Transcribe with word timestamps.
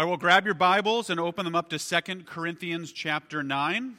I 0.00 0.04
will 0.04 0.16
grab 0.16 0.46
your 0.46 0.54
Bibles 0.54 1.10
and 1.10 1.20
open 1.20 1.44
them 1.44 1.54
up 1.54 1.68
to 1.68 1.78
2 1.78 2.22
Corinthians 2.24 2.90
chapter 2.90 3.42
9. 3.42 3.98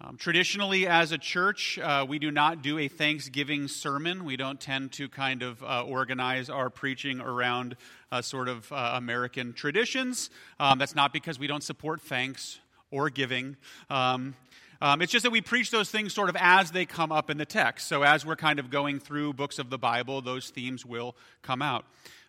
Um, 0.00 0.16
traditionally, 0.16 0.88
as 0.88 1.12
a 1.12 1.18
church, 1.18 1.78
uh, 1.78 2.04
we 2.08 2.18
do 2.18 2.32
not 2.32 2.60
do 2.60 2.80
a 2.80 2.88
Thanksgiving 2.88 3.68
sermon. 3.68 4.24
We 4.24 4.36
don't 4.36 4.60
tend 4.60 4.90
to 4.94 5.08
kind 5.08 5.44
of 5.44 5.62
uh, 5.62 5.84
organize 5.84 6.50
our 6.50 6.68
preaching 6.68 7.20
around 7.20 7.76
uh, 8.10 8.20
sort 8.20 8.48
of 8.48 8.72
uh, 8.72 8.94
American 8.96 9.52
traditions. 9.52 10.30
Um, 10.58 10.80
that's 10.80 10.96
not 10.96 11.12
because 11.12 11.38
we 11.38 11.46
don't 11.46 11.62
support 11.62 12.00
thanks 12.00 12.58
or 12.90 13.10
giving. 13.10 13.56
Um, 13.88 14.34
um, 14.82 15.00
it's 15.00 15.12
just 15.12 15.22
that 15.22 15.30
we 15.30 15.42
preach 15.42 15.70
those 15.70 15.92
things 15.92 16.12
sort 16.12 16.28
of 16.28 16.36
as 16.40 16.72
they 16.72 16.86
come 16.86 17.12
up 17.12 17.30
in 17.30 17.38
the 17.38 17.46
text. 17.46 17.86
So, 17.86 18.02
as 18.02 18.26
we're 18.26 18.34
kind 18.34 18.58
of 18.58 18.68
going 18.68 18.98
through 18.98 19.34
books 19.34 19.60
of 19.60 19.70
the 19.70 19.78
Bible, 19.78 20.22
those 20.22 20.50
themes 20.50 20.84
will 20.84 21.14
come 21.40 21.62
out. 21.62 21.84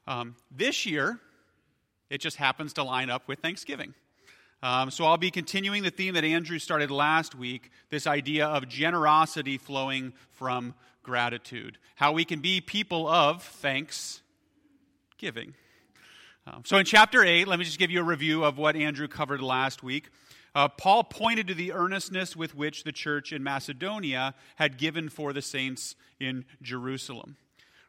Um, 0.05 0.35
this 0.51 0.85
year, 0.85 1.19
it 2.09 2.21
just 2.21 2.37
happens 2.37 2.73
to 2.73 2.83
line 2.83 3.09
up 3.09 3.27
with 3.27 3.39
Thanksgiving. 3.39 3.93
Um, 4.61 4.91
so 4.91 5.05
I'll 5.05 5.17
be 5.17 5.31
continuing 5.31 5.83
the 5.83 5.91
theme 5.91 6.15
that 6.15 6.25
Andrew 6.25 6.59
started 6.59 6.91
last 6.91 7.33
week 7.33 7.71
this 7.89 8.05
idea 8.05 8.45
of 8.45 8.67
generosity 8.67 9.57
flowing 9.57 10.11
from 10.31 10.73
gratitude. 11.01 11.77
How 11.95 12.11
we 12.11 12.25
can 12.25 12.41
be 12.41 12.59
people 12.59 13.07
of 13.07 13.41
thanksgiving. 13.41 15.53
Um, 16.45 16.63
so 16.65 16.75
in 16.77 16.83
chapter 16.85 17.23
8, 17.23 17.47
let 17.47 17.57
me 17.57 17.63
just 17.63 17.79
give 17.79 17.91
you 17.91 18.01
a 18.01 18.03
review 18.03 18.43
of 18.43 18.57
what 18.57 18.75
Andrew 18.75 19.07
covered 19.07 19.41
last 19.41 19.81
week. 19.81 20.09
Uh, 20.53 20.67
Paul 20.67 21.05
pointed 21.05 21.47
to 21.47 21.53
the 21.53 21.71
earnestness 21.71 22.35
with 22.35 22.53
which 22.55 22.83
the 22.83 22.91
church 22.91 23.31
in 23.31 23.41
Macedonia 23.43 24.33
had 24.55 24.77
given 24.77 25.07
for 25.07 25.31
the 25.31 25.41
saints 25.41 25.95
in 26.19 26.43
Jerusalem 26.61 27.37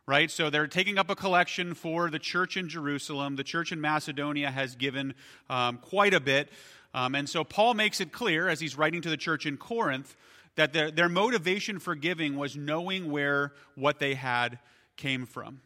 right? 0.06 0.30
So 0.30 0.50
they're 0.50 0.66
taking 0.66 0.98
up 0.98 1.10
a 1.10 1.16
collection 1.16 1.74
for 1.74 2.10
the 2.10 2.18
church 2.18 2.56
in 2.56 2.68
Jerusalem. 2.68 3.36
The 3.36 3.44
church 3.44 3.72
in 3.72 3.80
Macedonia 3.80 4.50
has 4.50 4.74
given 4.74 5.14
um, 5.48 5.78
quite 5.78 6.14
a 6.14 6.20
bit. 6.20 6.50
Um, 6.92 7.14
and 7.14 7.28
so 7.28 7.44
Paul 7.44 7.74
makes 7.74 8.00
it 8.00 8.12
clear 8.12 8.48
as 8.48 8.60
he's 8.60 8.76
writing 8.76 9.02
to 9.02 9.10
the 9.10 9.16
church 9.16 9.46
in 9.46 9.56
Corinth 9.56 10.16
that 10.56 10.72
their, 10.72 10.90
their 10.90 11.08
motivation 11.08 11.78
for 11.78 11.94
giving 11.94 12.36
was 12.36 12.56
knowing 12.56 13.10
where 13.10 13.52
what 13.76 13.98
they 13.98 14.14
had 14.14 14.58
came 14.96 15.26
from. 15.26 15.60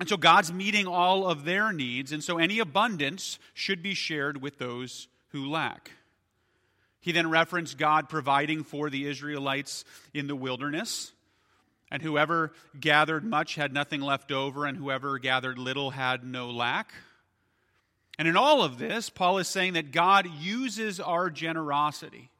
And 0.00 0.08
so 0.08 0.16
God's 0.16 0.52
meeting 0.52 0.86
all 0.86 1.26
of 1.26 1.44
their 1.44 1.72
needs, 1.72 2.12
and 2.12 2.22
so 2.22 2.38
any 2.38 2.60
abundance 2.60 3.38
should 3.52 3.82
be 3.82 3.94
shared 3.94 4.40
with 4.40 4.58
those 4.58 5.08
who 5.30 5.50
lack. 5.50 5.90
He 7.00 7.12
then 7.12 7.30
referenced 7.30 7.78
God 7.78 8.08
providing 8.08 8.64
for 8.64 8.90
the 8.90 9.06
Israelites 9.06 9.84
in 10.14 10.26
the 10.26 10.36
wilderness. 10.36 11.12
And 11.90 12.02
whoever 12.02 12.52
gathered 12.78 13.24
much 13.24 13.54
had 13.54 13.72
nothing 13.72 14.00
left 14.00 14.30
over, 14.30 14.66
and 14.66 14.76
whoever 14.76 15.18
gathered 15.18 15.58
little 15.58 15.90
had 15.90 16.22
no 16.22 16.50
lack. 16.50 16.92
And 18.18 18.28
in 18.28 18.36
all 18.36 18.62
of 18.62 18.78
this, 18.78 19.08
Paul 19.08 19.38
is 19.38 19.48
saying 19.48 19.74
that 19.74 19.92
God 19.92 20.26
uses 20.40 21.00
our 21.00 21.30
generosity, 21.30 22.30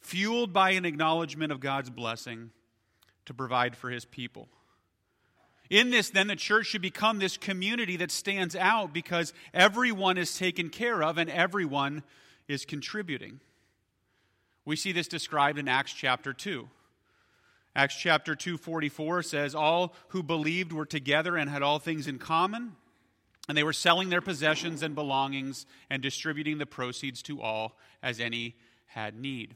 fueled 0.00 0.52
by 0.52 0.70
an 0.70 0.84
acknowledgement 0.84 1.52
of 1.52 1.60
God's 1.60 1.90
blessing, 1.90 2.50
to 3.26 3.34
provide 3.34 3.76
for 3.76 3.90
his 3.90 4.04
people. 4.04 4.48
In 5.68 5.90
this, 5.90 6.08
then, 6.08 6.28
the 6.28 6.36
church 6.36 6.66
should 6.66 6.80
become 6.80 7.18
this 7.18 7.36
community 7.36 7.96
that 7.96 8.10
stands 8.10 8.56
out 8.56 8.94
because 8.94 9.34
everyone 9.52 10.16
is 10.16 10.38
taken 10.38 10.70
care 10.70 11.02
of 11.02 11.18
and 11.18 11.28
everyone 11.28 12.02
is 12.46 12.64
contributing. 12.64 13.40
We 14.64 14.76
see 14.76 14.92
this 14.92 15.08
described 15.08 15.58
in 15.58 15.68
Acts 15.68 15.92
chapter 15.92 16.32
2. 16.32 16.68
Acts 17.78 17.94
chapter 17.94 18.34
2:44 18.34 19.22
says 19.22 19.54
all 19.54 19.94
who 20.08 20.20
believed 20.24 20.72
were 20.72 20.84
together 20.84 21.36
and 21.36 21.48
had 21.48 21.62
all 21.62 21.78
things 21.78 22.08
in 22.08 22.18
common 22.18 22.74
and 23.48 23.56
they 23.56 23.62
were 23.62 23.72
selling 23.72 24.08
their 24.08 24.20
possessions 24.20 24.82
and 24.82 24.96
belongings 24.96 25.64
and 25.88 26.02
distributing 26.02 26.58
the 26.58 26.66
proceeds 26.66 27.22
to 27.22 27.40
all 27.40 27.78
as 28.02 28.18
any 28.18 28.56
had 28.86 29.14
need. 29.14 29.54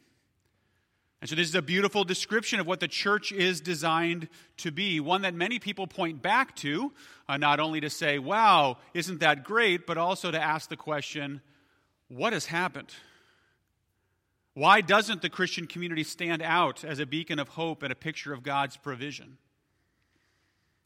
And 1.20 1.29
so, 1.29 1.34
this 1.34 1.48
is 1.48 1.56
a 1.56 1.62
beautiful 1.62 2.05
description 2.05 2.61
of 2.61 2.67
what 2.67 2.79
the 2.79 2.86
church 2.86 3.33
is 3.33 3.61
designed 3.61 4.29
to 4.58 4.70
be. 4.70 5.01
One 5.01 5.23
that 5.23 5.35
many 5.35 5.58
people 5.58 5.89
point 5.89 6.23
back 6.23 6.55
to, 6.57 6.92
uh, 7.29 7.39
not 7.39 7.58
only 7.58 7.80
to 7.80 7.91
say, 7.91 8.20
wow, 8.20 8.79
isn't 8.95 9.19
that 9.19 9.42
great, 9.42 9.85
but 9.85 9.98
also 9.98 10.30
to 10.30 10.41
ask 10.41 10.69
the 10.69 10.77
question, 10.77 11.41
what 12.07 12.33
has 12.33 12.46
happened? 12.46 12.95
Why 14.55 14.83
doesn't 14.83 15.23
the 15.23 15.30
Christian 15.30 15.67
community 15.67 16.05
stand 16.05 16.42
out 16.42 16.85
as 16.85 16.98
a 16.98 17.07
beacon 17.07 17.39
of 17.39 17.48
hope 17.48 17.83
and 17.83 17.90
a 17.90 17.96
picture 17.96 18.33
of 18.33 18.42
God's 18.42 18.77
provision? 18.77 19.39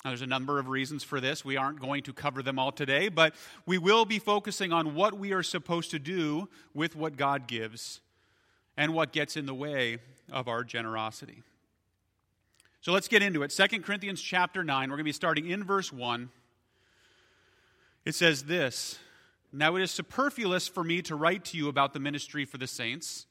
Now, 0.05 0.11
there's 0.11 0.23
a 0.23 0.27
number 0.27 0.61
of 0.61 0.69
reasons 0.69 1.03
for 1.03 1.21
this. 1.21 1.45
We 1.45 1.57
aren't 1.57 1.81
going 1.81 2.05
to 2.05 2.13
cover 2.13 2.43
them 2.43 2.61
all 2.61 2.71
today, 2.71 3.09
but 3.09 3.35
we 3.65 3.77
will 3.77 4.05
be 4.05 4.21
focusing 4.21 4.73
on 4.73 4.95
what 4.95 5.19
we 5.19 5.33
are 5.33 5.43
supposed 5.43 5.91
to 5.91 5.99
do 5.99 6.49
with 6.75 6.95
what 6.95 7.17
God 7.17 7.49
gives 7.49 8.01
and 8.77 8.95
what 8.95 9.11
gets 9.11 9.37
in 9.37 9.47
the 9.47 9.55
way 9.55 9.99
of 10.31 10.47
our 10.47 10.63
generosity. 10.63 11.43
So 12.83 12.93
let's 12.93 13.09
get 13.09 13.21
into 13.21 13.43
it. 13.43 13.49
2 13.49 13.81
Corinthians 13.81 14.23
chapter 14.23 14.63
9, 14.63 14.91
we're 14.91 14.97
going 14.97 14.99
to 14.99 15.05
be 15.05 15.13
starting 15.13 15.51
in 15.51 15.65
verse 15.65 15.93
1. 15.93 16.29
It 18.05 18.15
says 18.15 18.45
this 18.45 19.01
Now 19.53 19.75
it 19.75 19.83
is 19.83 19.91
superfluous 19.91 20.69
for 20.69 20.85
me 20.85 21.03
to 21.03 21.17
write 21.17 21.45
to 21.47 21.57
you 21.57 21.69
about 21.69 21.95
the 21.95 21.99
ministry 21.99 22.45
for 22.45 22.59
the 22.59 22.69
saints 22.69 23.27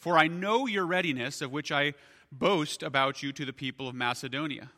for 0.00 0.18
I 0.18 0.26
know 0.26 0.66
your 0.66 0.86
readiness, 0.86 1.40
of 1.42 1.52
which 1.52 1.70
I 1.70 1.94
boast 2.32 2.82
about 2.82 3.22
you 3.22 3.32
to 3.32 3.44
the 3.44 3.52
people 3.52 3.86
of 3.86 3.94
Macedonia, 3.94 4.70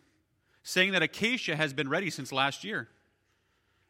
saying 0.63 0.93
that 0.93 1.03
Achaia 1.03 1.57
has 1.57 1.73
been 1.73 1.89
ready 1.89 2.11
since 2.11 2.33
last 2.33 2.65
year, 2.65 2.89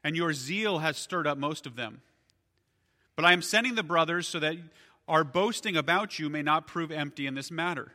and 0.04 0.14
your 0.14 0.32
zeal 0.34 0.80
has 0.80 0.96
stirred 0.96 1.26
up 1.26 1.38
most 1.38 1.66
of 1.66 1.74
them. 1.74 2.02
But 3.16 3.24
I 3.24 3.32
am 3.32 3.42
sending 3.42 3.74
the 3.74 3.82
brothers 3.82 4.28
so 4.28 4.38
that 4.40 4.56
our 5.08 5.24
boasting 5.24 5.76
about 5.76 6.18
you 6.18 6.28
may 6.28 6.42
not 6.42 6.66
prove 6.66 6.90
empty 6.90 7.26
in 7.26 7.34
this 7.34 7.50
matter, 7.50 7.92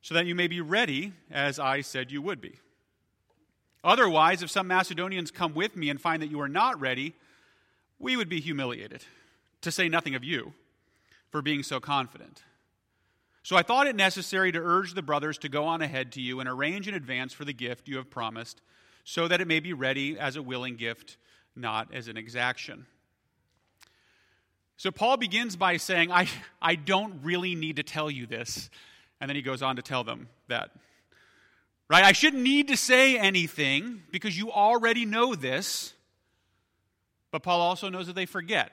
so 0.00 0.14
that 0.14 0.26
you 0.26 0.34
may 0.34 0.46
be 0.46 0.60
ready 0.60 1.12
as 1.30 1.58
I 1.58 1.80
said 1.80 2.10
you 2.10 2.22
would 2.22 2.40
be. 2.40 2.54
Otherwise, 3.82 4.42
if 4.42 4.50
some 4.50 4.68
Macedonians 4.68 5.30
come 5.30 5.54
with 5.54 5.74
me 5.76 5.90
and 5.90 6.00
find 6.00 6.22
that 6.22 6.30
you 6.30 6.40
are 6.40 6.48
not 6.48 6.80
ready, 6.80 7.14
we 7.98 8.16
would 8.16 8.28
be 8.28 8.40
humiliated, 8.40 9.04
to 9.62 9.72
say 9.72 9.88
nothing 9.88 10.14
of 10.14 10.22
you, 10.22 10.52
for 11.30 11.42
being 11.42 11.62
so 11.62 11.80
confident. 11.80 12.42
So 13.42 13.56
I 13.56 13.62
thought 13.62 13.86
it 13.86 13.96
necessary 13.96 14.52
to 14.52 14.58
urge 14.58 14.94
the 14.94 15.02
brothers 15.02 15.38
to 15.38 15.48
go 15.48 15.64
on 15.64 15.80
ahead 15.82 16.12
to 16.12 16.20
you 16.20 16.40
and 16.40 16.48
arrange 16.48 16.88
in 16.88 16.94
advance 16.94 17.32
for 17.32 17.44
the 17.44 17.52
gift 17.52 17.88
you 17.88 17.96
have 17.96 18.10
promised, 18.10 18.60
so 19.04 19.26
that 19.28 19.40
it 19.40 19.48
may 19.48 19.60
be 19.60 19.72
ready 19.72 20.18
as 20.18 20.36
a 20.36 20.42
willing 20.42 20.76
gift, 20.76 21.16
not 21.56 21.92
as 21.94 22.06
an 22.06 22.16
exaction. 22.16 22.86
So 24.76 24.90
Paul 24.90 25.16
begins 25.16 25.56
by 25.56 25.76
saying, 25.78 26.12
I, 26.12 26.28
I 26.60 26.74
don't 26.74 27.22
really 27.22 27.54
need 27.54 27.76
to 27.76 27.82
tell 27.82 28.10
you 28.10 28.26
this. 28.26 28.70
And 29.20 29.28
then 29.28 29.36
he 29.36 29.42
goes 29.42 29.62
on 29.62 29.76
to 29.76 29.82
tell 29.82 30.04
them 30.04 30.28
that. 30.48 30.70
Right? 31.88 32.04
I 32.04 32.12
shouldn't 32.12 32.42
need 32.42 32.68
to 32.68 32.76
say 32.76 33.18
anything 33.18 34.02
because 34.10 34.38
you 34.38 34.50
already 34.50 35.04
know 35.04 35.34
this. 35.34 35.92
But 37.30 37.42
Paul 37.42 37.60
also 37.60 37.90
knows 37.90 38.06
that 38.06 38.14
they 38.14 38.26
forget. 38.26 38.72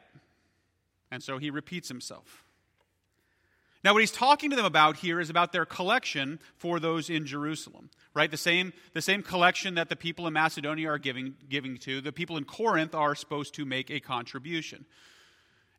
And 1.11 1.22
so 1.22 1.38
he 1.38 1.50
repeats 1.50 1.88
himself. 1.88 2.45
Now, 3.87 3.93
what 3.93 4.01
he's 4.01 4.11
talking 4.11 4.49
to 4.49 4.57
them 4.57 4.65
about 4.65 4.97
here 4.97 5.17
is 5.17 5.29
about 5.29 5.53
their 5.53 5.65
collection 5.65 6.41
for 6.57 6.77
those 6.77 7.09
in 7.09 7.25
Jerusalem, 7.25 7.89
right? 8.13 8.29
The 8.29 8.35
same, 8.35 8.73
the 8.91 9.01
same 9.01 9.23
collection 9.23 9.75
that 9.75 9.87
the 9.87 9.95
people 9.95 10.27
in 10.27 10.33
Macedonia 10.33 10.89
are 10.89 10.97
giving, 10.97 11.35
giving 11.47 11.77
to, 11.77 12.01
the 12.01 12.11
people 12.11 12.35
in 12.35 12.43
Corinth 12.43 12.93
are 12.93 13.15
supposed 13.15 13.53
to 13.53 13.63
make 13.63 13.89
a 13.89 14.01
contribution. 14.01 14.85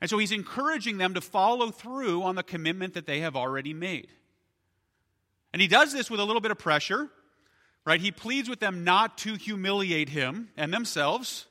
And 0.01 0.09
so 0.09 0.17
he's 0.17 0.33
encouraging 0.33 0.97
them 0.97 1.13
to 1.13 1.21
follow 1.21 1.71
through 1.71 2.23
on 2.23 2.35
the 2.35 2.43
commitment 2.43 2.95
that 2.95 3.05
they 3.05 3.21
have 3.21 3.37
already 3.37 3.75
made. 3.75 4.09
And 5.53 5.61
he 5.61 5.69
does 5.69 5.93
this 5.93 6.11
with 6.11 6.19
a 6.19 6.25
little 6.25 6.41
bit 6.41 6.51
of 6.51 6.59
pressure, 6.59 7.11
right? 7.85 8.01
He 8.01 8.11
pleads 8.11 8.49
with 8.49 8.61
them 8.61 8.85
not 8.85 9.19
to 9.19 9.35
humiliate 9.35 10.09
him 10.09 10.49
and 10.57 10.73
themselves 10.73 11.45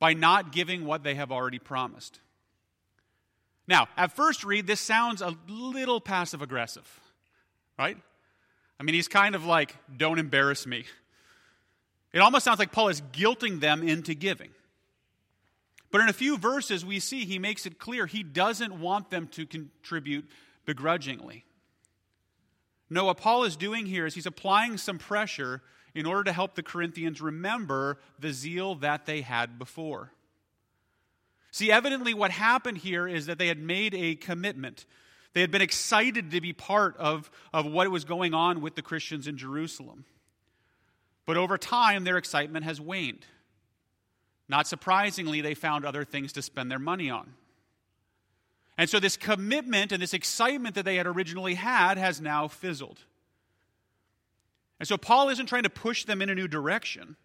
by 0.00 0.14
not 0.14 0.50
giving 0.50 0.84
what 0.84 1.04
they 1.04 1.14
have 1.14 1.30
already 1.30 1.60
promised. 1.60 2.18
Now, 3.70 3.86
at 3.96 4.10
first 4.10 4.42
read, 4.42 4.66
this 4.66 4.80
sounds 4.80 5.22
a 5.22 5.36
little 5.48 6.00
passive 6.00 6.42
aggressive, 6.42 6.84
right? 7.78 7.96
I 8.80 8.82
mean, 8.82 8.96
he's 8.96 9.06
kind 9.06 9.36
of 9.36 9.46
like, 9.46 9.76
don't 9.96 10.18
embarrass 10.18 10.66
me. 10.66 10.86
It 12.12 12.18
almost 12.18 12.44
sounds 12.44 12.58
like 12.58 12.72
Paul 12.72 12.88
is 12.88 13.00
guilting 13.12 13.60
them 13.60 13.86
into 13.86 14.14
giving. 14.14 14.50
But 15.92 16.00
in 16.00 16.08
a 16.08 16.12
few 16.12 16.36
verses, 16.36 16.84
we 16.84 16.98
see 16.98 17.24
he 17.24 17.38
makes 17.38 17.64
it 17.64 17.78
clear 17.78 18.06
he 18.06 18.24
doesn't 18.24 18.80
want 18.80 19.08
them 19.10 19.28
to 19.28 19.46
contribute 19.46 20.28
begrudgingly. 20.66 21.44
No, 22.90 23.04
what 23.04 23.18
Paul 23.18 23.44
is 23.44 23.54
doing 23.54 23.86
here 23.86 24.04
is 24.04 24.16
he's 24.16 24.26
applying 24.26 24.78
some 24.78 24.98
pressure 24.98 25.62
in 25.94 26.06
order 26.06 26.24
to 26.24 26.32
help 26.32 26.56
the 26.56 26.64
Corinthians 26.64 27.20
remember 27.20 27.98
the 28.18 28.32
zeal 28.32 28.74
that 28.76 29.06
they 29.06 29.20
had 29.20 29.60
before. 29.60 30.10
See, 31.50 31.72
evidently, 31.72 32.14
what 32.14 32.30
happened 32.30 32.78
here 32.78 33.08
is 33.08 33.26
that 33.26 33.38
they 33.38 33.48
had 33.48 33.58
made 33.58 33.94
a 33.94 34.14
commitment. 34.14 34.86
They 35.32 35.40
had 35.40 35.50
been 35.50 35.62
excited 35.62 36.30
to 36.30 36.40
be 36.40 36.52
part 36.52 36.96
of, 36.96 37.30
of 37.52 37.66
what 37.66 37.90
was 37.90 38.04
going 38.04 38.34
on 38.34 38.60
with 38.60 38.76
the 38.76 38.82
Christians 38.82 39.26
in 39.26 39.36
Jerusalem. 39.36 40.04
But 41.26 41.36
over 41.36 41.58
time, 41.58 42.04
their 42.04 42.16
excitement 42.16 42.64
has 42.64 42.80
waned. 42.80 43.26
Not 44.48 44.66
surprisingly, 44.66 45.40
they 45.40 45.54
found 45.54 45.84
other 45.84 46.04
things 46.04 46.32
to 46.32 46.42
spend 46.42 46.70
their 46.70 46.78
money 46.78 47.10
on. 47.10 47.34
And 48.76 48.88
so, 48.88 48.98
this 48.98 49.16
commitment 49.16 49.92
and 49.92 50.02
this 50.02 50.14
excitement 50.14 50.74
that 50.74 50.84
they 50.84 50.96
had 50.96 51.06
originally 51.06 51.54
had 51.54 51.98
has 51.98 52.20
now 52.20 52.48
fizzled. 52.48 53.00
And 54.78 54.88
so, 54.88 54.96
Paul 54.96 55.28
isn't 55.28 55.46
trying 55.46 55.64
to 55.64 55.70
push 55.70 56.04
them 56.04 56.22
in 56.22 56.30
a 56.30 56.34
new 56.34 56.48
direction 56.48 57.16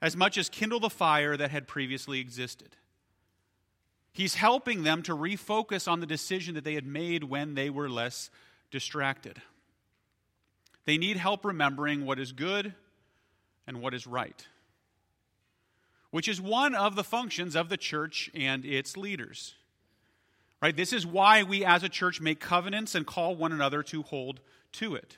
as 0.00 0.16
much 0.16 0.38
as 0.38 0.48
kindle 0.48 0.80
the 0.80 0.90
fire 0.90 1.36
that 1.36 1.50
had 1.50 1.68
previously 1.68 2.18
existed. 2.18 2.76
He's 4.12 4.34
helping 4.34 4.82
them 4.82 5.02
to 5.04 5.16
refocus 5.16 5.90
on 5.90 6.00
the 6.00 6.06
decision 6.06 6.54
that 6.54 6.64
they 6.64 6.74
had 6.74 6.86
made 6.86 7.24
when 7.24 7.54
they 7.54 7.70
were 7.70 7.88
less 7.88 8.30
distracted. 8.70 9.40
They 10.84 10.98
need 10.98 11.16
help 11.16 11.44
remembering 11.44 12.04
what 12.04 12.18
is 12.18 12.32
good 12.32 12.74
and 13.66 13.80
what 13.80 13.94
is 13.94 14.06
right, 14.06 14.46
which 16.10 16.28
is 16.28 16.40
one 16.40 16.74
of 16.74 16.94
the 16.94 17.04
functions 17.04 17.56
of 17.56 17.68
the 17.68 17.76
church 17.76 18.30
and 18.34 18.64
its 18.64 18.96
leaders. 18.96 19.54
Right? 20.60 20.76
This 20.76 20.92
is 20.92 21.06
why 21.06 21.42
we 21.42 21.64
as 21.64 21.82
a 21.82 21.88
church 21.88 22.20
make 22.20 22.38
covenants 22.38 22.94
and 22.94 23.06
call 23.06 23.34
one 23.34 23.52
another 23.52 23.82
to 23.84 24.02
hold 24.02 24.40
to 24.72 24.94
it. 24.94 25.16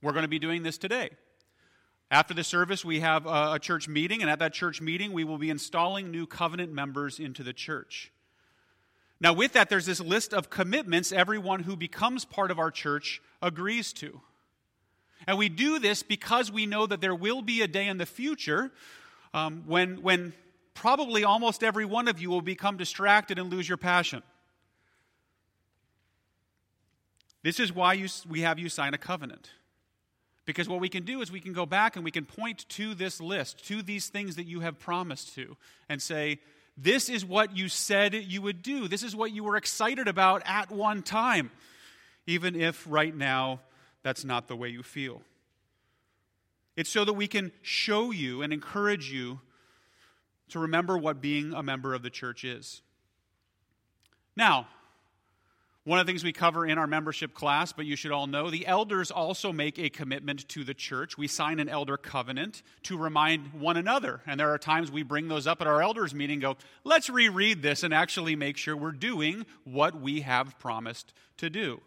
We're 0.00 0.12
going 0.12 0.22
to 0.22 0.28
be 0.28 0.38
doing 0.38 0.62
this 0.62 0.78
today. 0.78 1.10
After 2.10 2.32
the 2.32 2.44
service, 2.44 2.84
we 2.84 3.00
have 3.00 3.26
a, 3.26 3.58
church 3.58 3.86
meeting, 3.86 4.22
and 4.22 4.30
at 4.30 4.38
that 4.38 4.54
church 4.54 4.80
meeting, 4.80 5.12
we 5.12 5.24
will 5.24 5.36
be 5.36 5.50
installing 5.50 6.10
new 6.10 6.26
covenant 6.26 6.72
members 6.72 7.20
into 7.20 7.42
the 7.42 7.52
church. 7.52 8.10
Now, 9.20 9.34
with 9.34 9.52
that, 9.52 9.68
there's 9.68 9.84
this 9.84 10.00
list 10.00 10.32
of 10.32 10.48
commitments 10.48 11.12
everyone 11.12 11.64
who 11.64 11.76
becomes 11.76 12.24
part 12.24 12.50
of 12.50 12.58
our 12.58 12.70
church 12.70 13.20
agrees 13.42 13.92
to. 13.94 14.20
And 15.26 15.36
we 15.36 15.48
do 15.50 15.78
this 15.78 16.02
because 16.02 16.50
we 16.50 16.64
know 16.64 16.86
that 16.86 17.00
there 17.00 17.14
will 17.14 17.42
be 17.42 17.60
a 17.60 17.68
day 17.68 17.88
in 17.88 17.98
the 17.98 18.06
future 18.06 18.70
um, 19.34 19.64
when, 19.66 20.00
when 20.00 20.32
probably 20.72 21.24
almost 21.24 21.62
every 21.62 21.84
one 21.84 22.08
of 22.08 22.20
you 22.20 22.30
will 22.30 22.40
become 22.40 22.76
distracted 22.76 23.38
and 23.38 23.50
lose 23.50 23.68
your 23.68 23.76
passion. 23.76 24.22
This 27.42 27.60
is 27.60 27.72
why 27.72 27.94
you, 27.94 28.08
we 28.28 28.40
have 28.42 28.58
you 28.58 28.68
sign 28.68 28.94
a 28.94 28.98
covenant. 28.98 29.50
Because 30.48 30.66
what 30.66 30.80
we 30.80 30.88
can 30.88 31.02
do 31.02 31.20
is 31.20 31.30
we 31.30 31.42
can 31.42 31.52
go 31.52 31.66
back 31.66 31.96
and 31.96 32.04
we 32.06 32.10
can 32.10 32.24
point 32.24 32.66
to 32.70 32.94
this 32.94 33.20
list, 33.20 33.66
to 33.66 33.82
these 33.82 34.08
things 34.08 34.36
that 34.36 34.46
you 34.46 34.60
have 34.60 34.78
promised 34.78 35.34
to, 35.34 35.58
and 35.90 36.00
say, 36.00 36.38
This 36.74 37.10
is 37.10 37.22
what 37.22 37.54
you 37.54 37.68
said 37.68 38.14
you 38.14 38.40
would 38.40 38.62
do. 38.62 38.88
This 38.88 39.02
is 39.02 39.14
what 39.14 39.30
you 39.30 39.44
were 39.44 39.56
excited 39.56 40.08
about 40.08 40.40
at 40.46 40.70
one 40.70 41.02
time, 41.02 41.50
even 42.26 42.58
if 42.58 42.82
right 42.88 43.14
now 43.14 43.60
that's 44.02 44.24
not 44.24 44.48
the 44.48 44.56
way 44.56 44.70
you 44.70 44.82
feel. 44.82 45.20
It's 46.76 46.88
so 46.88 47.04
that 47.04 47.12
we 47.12 47.28
can 47.28 47.52
show 47.60 48.10
you 48.10 48.40
and 48.40 48.50
encourage 48.50 49.12
you 49.12 49.40
to 50.48 50.60
remember 50.60 50.96
what 50.96 51.20
being 51.20 51.52
a 51.52 51.62
member 51.62 51.92
of 51.92 52.00
the 52.00 52.08
church 52.08 52.42
is. 52.42 52.80
Now, 54.34 54.66
one 55.88 55.98
of 55.98 56.06
the 56.06 56.12
things 56.12 56.22
we 56.22 56.34
cover 56.34 56.66
in 56.66 56.76
our 56.76 56.86
membership 56.86 57.32
class, 57.32 57.72
but 57.72 57.86
you 57.86 57.96
should 57.96 58.12
all 58.12 58.26
know, 58.26 58.50
the 58.50 58.66
elders 58.66 59.10
also 59.10 59.54
make 59.54 59.78
a 59.78 59.88
commitment 59.88 60.46
to 60.50 60.62
the 60.62 60.74
church. 60.74 61.16
We 61.16 61.28
sign 61.28 61.60
an 61.60 61.70
elder 61.70 61.96
covenant 61.96 62.62
to 62.82 62.98
remind 62.98 63.54
one 63.54 63.78
another. 63.78 64.20
And 64.26 64.38
there 64.38 64.52
are 64.52 64.58
times 64.58 64.92
we 64.92 65.02
bring 65.02 65.28
those 65.28 65.46
up 65.46 65.62
at 65.62 65.66
our 65.66 65.80
elders 65.80 66.14
meeting, 66.14 66.40
go, 66.40 66.58
let's 66.84 67.08
reread 67.08 67.62
this 67.62 67.84
and 67.84 67.94
actually 67.94 68.36
make 68.36 68.58
sure 68.58 68.76
we're 68.76 68.92
doing 68.92 69.46
what 69.64 69.98
we 69.98 70.20
have 70.20 70.58
promised 70.58 71.14
to 71.38 71.48
do. 71.48 71.80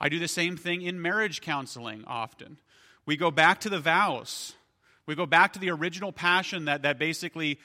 I 0.00 0.08
do 0.08 0.20
the 0.20 0.28
same 0.28 0.56
thing 0.56 0.82
in 0.82 1.02
marriage 1.02 1.40
counseling 1.40 2.04
often. 2.06 2.58
We 3.06 3.16
go 3.16 3.32
back 3.32 3.58
to 3.62 3.70
the 3.70 3.80
vows. 3.80 4.52
We 5.06 5.16
go 5.16 5.26
back 5.26 5.54
to 5.54 5.58
the 5.58 5.70
original 5.70 6.12
passion 6.12 6.66
that, 6.66 6.82
that 6.82 7.00
basically 7.00 7.58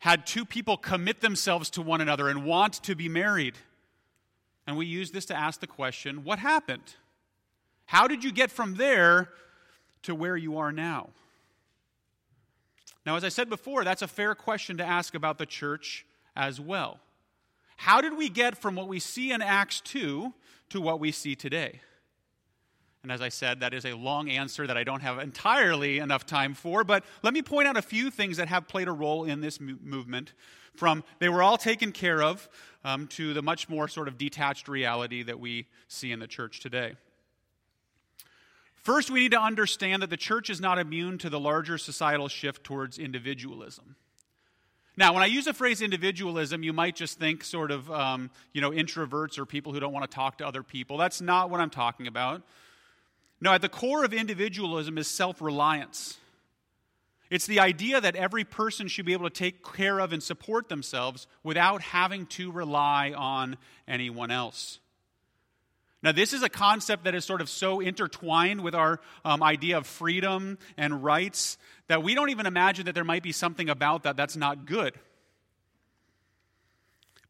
had 0.00 0.26
two 0.26 0.44
people 0.44 0.76
commit 0.76 1.22
themselves 1.22 1.70
to 1.70 1.80
one 1.80 2.02
another 2.02 2.28
and 2.28 2.44
want 2.44 2.74
to 2.82 2.94
be 2.94 3.08
married. 3.08 3.54
And 4.66 4.76
we 4.76 4.86
use 4.86 5.10
this 5.10 5.26
to 5.26 5.36
ask 5.36 5.60
the 5.60 5.66
question 5.66 6.24
what 6.24 6.38
happened? 6.38 6.94
How 7.86 8.06
did 8.06 8.24
you 8.24 8.32
get 8.32 8.50
from 8.50 8.74
there 8.74 9.28
to 10.02 10.14
where 10.14 10.36
you 10.36 10.58
are 10.58 10.72
now? 10.72 11.10
Now, 13.04 13.16
as 13.16 13.24
I 13.24 13.28
said 13.28 13.48
before, 13.48 13.84
that's 13.84 14.02
a 14.02 14.08
fair 14.08 14.34
question 14.34 14.76
to 14.76 14.84
ask 14.84 15.14
about 15.14 15.38
the 15.38 15.46
church 15.46 16.06
as 16.36 16.60
well. 16.60 17.00
How 17.76 18.00
did 18.00 18.16
we 18.16 18.28
get 18.28 18.56
from 18.56 18.76
what 18.76 18.86
we 18.86 19.00
see 19.00 19.32
in 19.32 19.42
Acts 19.42 19.80
2 19.80 20.32
to 20.70 20.80
what 20.80 21.00
we 21.00 21.10
see 21.10 21.34
today? 21.34 21.80
And 23.02 23.10
as 23.10 23.20
I 23.20 23.28
said, 23.28 23.58
that 23.60 23.74
is 23.74 23.84
a 23.84 23.94
long 23.94 24.30
answer 24.30 24.68
that 24.68 24.76
I 24.76 24.84
don't 24.84 25.00
have 25.00 25.18
entirely 25.18 25.98
enough 25.98 26.24
time 26.24 26.54
for, 26.54 26.84
but 26.84 27.04
let 27.22 27.34
me 27.34 27.42
point 27.42 27.66
out 27.66 27.76
a 27.76 27.82
few 27.82 28.10
things 28.10 28.36
that 28.36 28.46
have 28.46 28.68
played 28.68 28.86
a 28.86 28.92
role 28.92 29.24
in 29.24 29.40
this 29.40 29.60
movement 29.60 30.32
from 30.74 31.04
they 31.18 31.28
were 31.28 31.42
all 31.42 31.58
taken 31.58 31.92
care 31.92 32.22
of 32.22 32.48
um, 32.84 33.06
to 33.08 33.34
the 33.34 33.42
much 33.42 33.68
more 33.68 33.88
sort 33.88 34.08
of 34.08 34.18
detached 34.18 34.68
reality 34.68 35.22
that 35.22 35.38
we 35.38 35.66
see 35.88 36.12
in 36.12 36.18
the 36.18 36.26
church 36.26 36.60
today. 36.60 36.94
First, 38.74 39.10
we 39.10 39.20
need 39.20 39.30
to 39.32 39.40
understand 39.40 40.02
that 40.02 40.10
the 40.10 40.16
church 40.16 40.50
is 40.50 40.60
not 40.60 40.78
immune 40.78 41.18
to 41.18 41.30
the 41.30 41.38
larger 41.38 41.78
societal 41.78 42.26
shift 42.26 42.64
towards 42.64 42.98
individualism. 42.98 43.94
Now, 44.96 45.14
when 45.14 45.22
I 45.22 45.26
use 45.26 45.46
the 45.46 45.54
phrase 45.54 45.80
individualism, 45.80 46.62
you 46.62 46.72
might 46.72 46.96
just 46.96 47.18
think 47.18 47.44
sort 47.44 47.70
of, 47.70 47.90
um, 47.90 48.30
you 48.52 48.60
know, 48.60 48.70
introverts 48.70 49.38
or 49.38 49.46
people 49.46 49.72
who 49.72 49.80
don't 49.80 49.92
want 49.92 50.10
to 50.10 50.14
talk 50.14 50.38
to 50.38 50.46
other 50.46 50.62
people. 50.62 50.98
That's 50.98 51.20
not 51.20 51.48
what 51.48 51.60
I'm 51.60 51.70
talking 51.70 52.06
about. 52.06 52.42
No, 53.40 53.52
at 53.52 53.62
the 53.62 53.68
core 53.68 54.04
of 54.04 54.12
individualism 54.12 54.98
is 54.98 55.08
self 55.08 55.40
reliance. 55.40 56.18
It's 57.32 57.46
the 57.46 57.60
idea 57.60 57.98
that 57.98 58.14
every 58.14 58.44
person 58.44 58.88
should 58.88 59.06
be 59.06 59.14
able 59.14 59.24
to 59.24 59.34
take 59.34 59.64
care 59.64 60.00
of 60.00 60.12
and 60.12 60.22
support 60.22 60.68
themselves 60.68 61.26
without 61.42 61.80
having 61.80 62.26
to 62.26 62.52
rely 62.52 63.14
on 63.16 63.56
anyone 63.88 64.30
else. 64.30 64.80
Now, 66.02 66.12
this 66.12 66.34
is 66.34 66.42
a 66.42 66.50
concept 66.50 67.04
that 67.04 67.14
is 67.14 67.24
sort 67.24 67.40
of 67.40 67.48
so 67.48 67.80
intertwined 67.80 68.60
with 68.60 68.74
our 68.74 69.00
um, 69.24 69.42
idea 69.42 69.78
of 69.78 69.86
freedom 69.86 70.58
and 70.76 71.02
rights 71.02 71.56
that 71.86 72.02
we 72.02 72.14
don't 72.14 72.28
even 72.28 72.44
imagine 72.44 72.84
that 72.84 72.94
there 72.94 73.02
might 73.02 73.22
be 73.22 73.32
something 73.32 73.70
about 73.70 74.02
that 74.02 74.14
that's 74.14 74.36
not 74.36 74.66
good. 74.66 74.92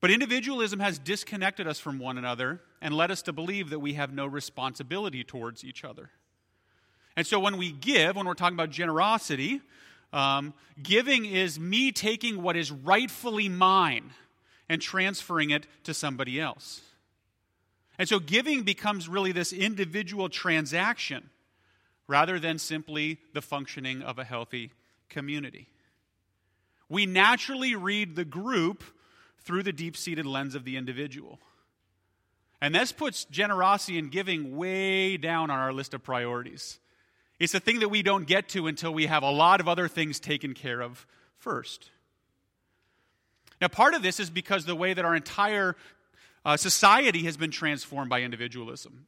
But 0.01 0.11
individualism 0.11 0.81
has 0.81 0.99
disconnected 0.99 1.69
us 1.69 1.79
from 1.79 2.01
one 2.01 2.19
another 2.19 2.61
and 2.81 2.93
led 2.93 3.13
us 3.13 3.23
to 3.23 3.33
believe 3.33 3.71
that 3.71 3.79
we 3.79 3.93
have 3.93 4.13
no 4.13 4.27
responsibility 4.27 5.23
towards 5.23 5.65
each 5.65 5.85
other. 5.85 6.11
And 7.17 7.25
so 7.25 7.39
when 7.39 7.57
we 7.57 7.71
give, 7.71 8.17
when 8.17 8.27
we're 8.27 8.35
talking 8.35 8.57
about 8.57 8.71
generosity, 8.71 9.61
um, 10.13 10.55
giving 10.83 11.25
is 11.25 11.59
me 11.59 11.93
taking 11.93 12.43
what 12.43 12.57
is 12.57 12.71
rightfully 12.71 13.49
mine 13.49 14.11
and 14.69 14.81
transferring 14.81 15.51
it 15.51 15.67
to 15.85 15.95
somebody 15.95 16.41
else. 16.41 16.81
And 17.99 18.09
so 18.09 18.19
giving 18.19 18.63
becomes 18.63 19.09
really 19.09 19.33
this 19.33 19.53
individual 19.53 20.29
transaction 20.29 21.31
rather 22.09 22.39
than 22.39 22.59
simply 22.59 23.19
the 23.33 23.43
functioning 23.43 24.03
of 24.03 24.19
a 24.19 24.25
healthy 24.25 24.73
community. 25.09 25.69
We 26.89 27.07
naturally 27.07 27.75
read 27.75 28.17
the 28.17 28.25
group 28.25 28.85
through 29.45 29.63
the 29.63 29.73
deep 29.73 29.97
seated 29.97 30.27
lens 30.27 30.55
of 30.55 30.65
the 30.65 30.77
individual. 30.77 31.39
And 32.61 32.75
this 32.75 32.93
puts 32.93 33.25
generosity 33.25 33.99
and 33.99 34.11
giving 34.11 34.57
way 34.57 35.17
down 35.17 35.51
on 35.51 35.59
our 35.59 35.73
list 35.73 35.95
of 35.95 36.03
priorities. 36.03 36.79
It's 37.43 37.55
a 37.55 37.61
thing 37.61 37.81
that 37.81 37.89
we 37.89 38.05
don't 38.05 38.25
get 38.25 38.51
to 38.51 38.69
until 38.69 38.95
we 38.95 39.07
have 39.07 39.25
a 39.25 39.31
lot 39.31 39.61
of 39.61 39.67
other 39.67 39.89
things 39.89 40.21
taken 40.21 40.55
care 40.55 40.81
of 40.81 41.05
first. 41.39 41.91
Now, 43.61 43.67
part 43.67 43.95
of 43.95 44.03
this 44.03 44.21
is 44.21 44.31
because 44.31 44.65
the 44.65 44.77
way 44.77 44.95
that 44.95 45.05
our 45.05 45.17
entire 45.17 45.75
uh, 46.45 46.57
society 46.57 47.25
has 47.25 47.37
been 47.37 47.51
transformed 47.51 48.09
by 48.11 48.23
individualism. 48.23 49.07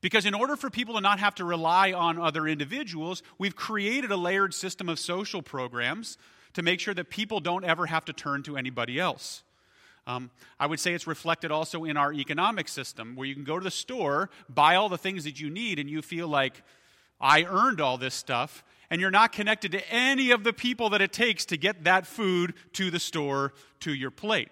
Because 0.00 0.24
in 0.24 0.32
order 0.32 0.56
for 0.56 0.70
people 0.70 0.94
to 0.94 1.02
not 1.02 1.18
have 1.18 1.34
to 1.34 1.44
rely 1.44 1.92
on 1.92 2.18
other 2.18 2.46
individuals, 2.46 3.22
we've 3.36 3.54
created 3.54 4.10
a 4.10 4.16
layered 4.16 4.54
system 4.54 4.88
of 4.88 4.98
social 4.98 5.42
programs 5.42 6.16
to 6.54 6.62
make 6.62 6.80
sure 6.80 6.94
that 6.94 7.10
people 7.10 7.40
don't 7.40 7.64
ever 7.64 7.84
have 7.84 8.06
to 8.06 8.14
turn 8.14 8.42
to 8.44 8.56
anybody 8.56 8.98
else. 8.98 9.42
Um, 10.06 10.30
I 10.58 10.64
would 10.64 10.80
say 10.80 10.94
it's 10.94 11.06
reflected 11.06 11.50
also 11.50 11.84
in 11.84 11.98
our 11.98 12.10
economic 12.10 12.68
system, 12.68 13.16
where 13.16 13.26
you 13.26 13.34
can 13.34 13.44
go 13.44 13.58
to 13.58 13.64
the 13.64 13.70
store, 13.70 14.30
buy 14.48 14.76
all 14.76 14.88
the 14.88 14.96
things 14.96 15.24
that 15.24 15.38
you 15.38 15.50
need, 15.50 15.78
and 15.78 15.90
you 15.90 16.00
feel 16.00 16.26
like 16.26 16.62
I 17.20 17.44
earned 17.44 17.80
all 17.80 17.98
this 17.98 18.14
stuff, 18.14 18.64
and 18.90 19.00
you're 19.00 19.10
not 19.10 19.32
connected 19.32 19.72
to 19.72 19.90
any 19.92 20.30
of 20.30 20.44
the 20.44 20.52
people 20.52 20.90
that 20.90 21.00
it 21.02 21.12
takes 21.12 21.44
to 21.46 21.56
get 21.56 21.84
that 21.84 22.06
food 22.06 22.54
to 22.74 22.90
the 22.90 23.00
store 23.00 23.52
to 23.80 23.92
your 23.92 24.10
plate. 24.10 24.48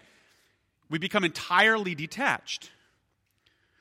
We 0.88 0.98
become 0.98 1.24
entirely 1.24 1.94
detached. 1.94 2.70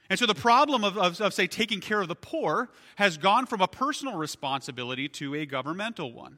And 0.10 0.20
so 0.20 0.25
the 0.25 0.36
problem 0.36 0.84
of, 0.84 0.98
of, 0.98 1.20
of, 1.20 1.34
say, 1.34 1.48
taking 1.48 1.80
care 1.80 2.00
of 2.00 2.08
the 2.08 2.15
poor 2.15 2.70
has 2.96 3.18
gone 3.18 3.48
from 3.48 3.62
a 3.62 3.68
personal 3.68 4.15
responsibility 4.15 5.10
to 5.10 5.34
a 5.36 5.46
governmental 5.46 6.13
one. 6.13 6.38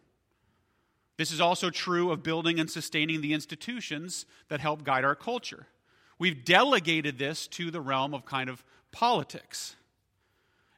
This 1.18 1.32
is 1.32 1.42
also 1.42 1.70
true 1.70 2.12
of 2.12 2.24
building 2.24 2.60
and 2.60 2.70
sustaining 2.70 3.22
the 3.22 3.34
institutions 3.34 4.26
that 4.50 4.60
help 4.60 4.84
guide 4.84 5.04
our 5.04 5.16
culture. 5.16 5.68
We've 6.20 6.46
delegated 6.46 7.20
this 7.20 7.48
to 7.48 7.72
the 7.72 7.82
realm 7.82 8.14
of 8.14 8.26
kind 8.26 8.50
of 8.50 8.64
politics. 8.92 9.76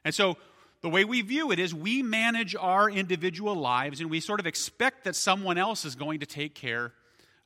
And 0.04 0.14
so 0.14 0.36
the 0.82 0.88
way 0.88 1.04
we 1.04 1.20
view 1.20 1.52
it 1.52 1.58
is 1.58 1.74
we 1.74 2.02
manage 2.02 2.56
our 2.56 2.88
individual 2.88 3.54
lives 3.54 4.00
and 4.00 4.10
we 4.10 4.20
sort 4.20 4.40
of 4.40 4.46
expect 4.46 5.04
that 5.04 5.14
someone 5.14 5.58
else 5.58 5.84
is 5.84 5.94
going 5.94 6.20
to 6.20 6.26
take 6.26 6.54
care 6.54 6.92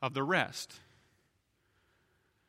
of 0.00 0.14
the 0.14 0.22
rest. 0.22 0.72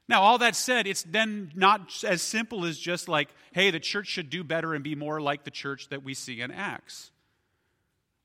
Now, 0.08 0.22
all 0.22 0.38
that 0.38 0.56
said, 0.56 0.86
it's 0.86 1.02
then 1.02 1.52
not 1.56 2.04
as 2.04 2.22
simple 2.22 2.66
as 2.66 2.78
just 2.78 3.08
like, 3.08 3.30
hey, 3.54 3.72
the 3.72 3.80
church 3.80 4.08
should 4.08 4.30
do 4.30 4.44
better 4.44 4.76
and 4.76 4.84
be 4.84 4.94
more 4.94 5.20
like 5.20 5.44
the 5.44 5.52
church 5.52 5.90
that 5.90 6.04
we 6.04 6.14
see 6.14 6.42
in 6.42 6.52
Acts. 6.52 7.10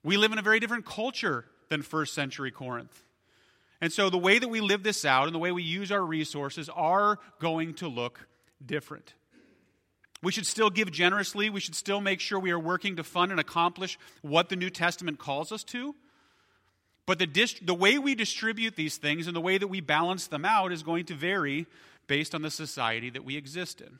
We 0.03 0.19
live 0.19 0.33
in 0.33 0.39
a 0.39 0.43
very 0.43 0.61
different 0.61 0.85
culture 0.85 1.47
than 1.71 1.81
first 1.81 2.13
century 2.13 2.51
Corinth. 2.51 3.05
And 3.81 3.91
so 3.91 4.11
the 4.11 4.19
way 4.19 4.39
that 4.39 4.49
we 4.49 4.61
live 4.61 4.83
this 4.83 5.07
out 5.07 5.25
and 5.25 5.35
the 5.35 5.39
way 5.39 5.53
we 5.53 5.63
use 5.63 5.91
our 5.91 6.05
resources 6.05 6.69
are 6.69 7.19
going 7.39 7.75
to 7.75 7.89
look 7.89 8.27
different. 8.65 9.15
We 10.23 10.33
should 10.33 10.47
still 10.47 10.71
give 10.71 10.91
generously. 10.91 11.49
We 11.49 11.61
should 11.61 11.75
still 11.75 12.01
make 12.01 12.21
sure 12.21 12.39
we 12.39 12.51
are 12.51 12.59
working 12.59 12.97
to 12.97 13.05
fund 13.05 13.31
and 13.31 13.41
accomplish 13.41 13.99
what 14.23 14.49
the 14.49 14.57
New 14.57 14.71
Testament 14.71 15.19
calls 15.19 15.51
us 15.51 15.65
to. 15.65 15.95
But 17.07 17.19
the, 17.19 17.27
dist- 17.27 17.67
the 17.67 17.75
way 17.75 17.99
we 17.99 18.15
distribute 18.15 18.77
these 18.77 18.99
things 18.99 19.27
and 19.27 19.35
the 19.35 19.41
way 19.41 19.59
that 19.59 19.69
we 19.69 19.81
balance 19.81 20.27
them 20.27 20.45
out 20.45 20.73
is 20.73 20.83
going 20.83 21.07
to 21.07 21.15
vary 21.15 21.67
based 22.07 22.35
on 22.35 22.43
the 22.43 22.51
society 22.51 23.11
that 23.11 23.25
we 23.25 23.37
exist 23.37 23.81
in. 23.81 23.99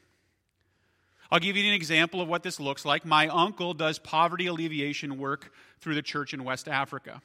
I'll 1.31 1.39
give 1.39 1.57
you 1.57 1.67
an 1.67 1.75
example 1.75 2.21
of 2.21 2.29
what 2.29 2.43
this 2.43 2.61
looks 2.61 2.85
like. 2.85 3.05
My 3.05 3.29
uncle 3.29 3.73
does 3.73 3.99
poverty 3.99 4.47
alleviation 4.47 5.17
work 5.17 5.53
through 5.81 5.95
the 5.95 6.03
church 6.03 6.35
in 6.35 6.45
West 6.45 6.69
Africa. 6.69 7.23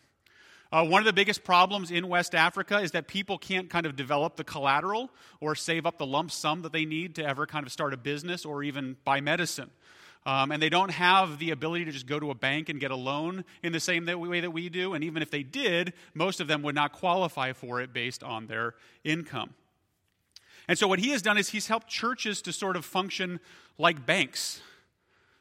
Uh, 0.71 0.85
one 0.85 0.99
of 0.99 1.05
the 1.05 1.13
biggest 1.13 1.43
problems 1.43 1.91
in 1.91 2.07
West 2.07 2.33
Africa 2.33 2.79
is 2.79 2.91
that 2.91 3.07
people 3.07 3.37
can't 3.37 3.69
kind 3.69 3.85
of 3.85 3.95
develop 3.95 4.35
the 4.35 4.43
collateral 4.43 5.09
or 5.39 5.55
save 5.55 5.85
up 5.85 5.97
the 5.97 6.05
lump 6.05 6.31
sum 6.31 6.63
that 6.63 6.73
they 6.73 6.85
need 6.85 7.15
to 7.15 7.25
ever 7.25 7.45
kind 7.45 7.65
of 7.65 7.71
start 7.71 7.93
a 7.93 7.97
business 7.97 8.45
or 8.45 8.63
even 8.63 8.97
buy 9.03 9.21
medicine. 9.21 9.69
Um, 10.25 10.51
and 10.51 10.61
they 10.61 10.69
don't 10.69 10.89
have 10.89 11.37
the 11.37 11.51
ability 11.51 11.85
to 11.85 11.91
just 11.91 12.07
go 12.07 12.19
to 12.19 12.31
a 12.31 12.35
bank 12.35 12.69
and 12.69 12.79
get 12.79 12.89
a 12.89 12.95
loan 12.95 13.45
in 13.61 13.73
the 13.73 13.79
same 13.79 14.05
way 14.05 14.39
that 14.39 14.51
we 14.51 14.69
do. 14.69 14.95
And 14.95 15.03
even 15.03 15.21
if 15.21 15.29
they 15.29 15.43
did, 15.43 15.93
most 16.15 16.39
of 16.41 16.47
them 16.47 16.63
would 16.63 16.73
not 16.73 16.93
qualify 16.93 17.53
for 17.53 17.79
it 17.79 17.93
based 17.93 18.23
on 18.23 18.47
their 18.47 18.73
income. 19.03 19.53
And 20.67 20.79
so, 20.79 20.87
what 20.87 20.97
he 20.97 21.09
has 21.11 21.21
done 21.21 21.37
is 21.37 21.49
he's 21.49 21.67
helped 21.67 21.87
churches 21.87 22.41
to 22.41 22.51
sort 22.51 22.75
of 22.75 22.85
function 22.85 23.39
like 23.77 24.03
banks. 24.03 24.61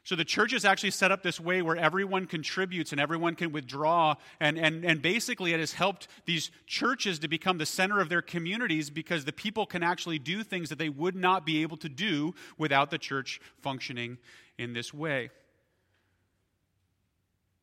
So 0.05 0.15
the 0.15 0.23
church 0.23 0.53
is 0.53 0.65
actually 0.65 0.91
set 0.91 1.11
up 1.11 1.23
this 1.23 1.39
way 1.39 1.63
where 1.63 1.75
everyone 1.75 2.27
contributes 2.27 2.91
and 2.91 3.01
everyone 3.01 3.33
can 3.33 3.51
withdraw. 3.51 4.13
And, 4.39 4.55
and, 4.55 4.85
and 4.85 5.01
basically, 5.01 5.51
it 5.51 5.59
has 5.59 5.73
helped 5.73 6.07
these 6.25 6.51
churches 6.67 7.17
to 7.19 7.27
become 7.27 7.57
the 7.57 7.65
center 7.65 7.99
of 7.99 8.07
their 8.07 8.21
communities 8.21 8.91
because 8.91 9.25
the 9.25 9.33
people 9.33 9.65
can 9.65 9.81
actually 9.81 10.19
do 10.19 10.43
things 10.43 10.69
that 10.69 10.77
they 10.77 10.89
would 10.89 11.15
not 11.15 11.43
be 11.43 11.63
able 11.63 11.77
to 11.77 11.89
do 11.89 12.35
without 12.55 12.91
the 12.91 12.99
church 12.99 13.41
functioning 13.61 14.19
in 14.59 14.73
this 14.73 14.93
way. 14.93 15.31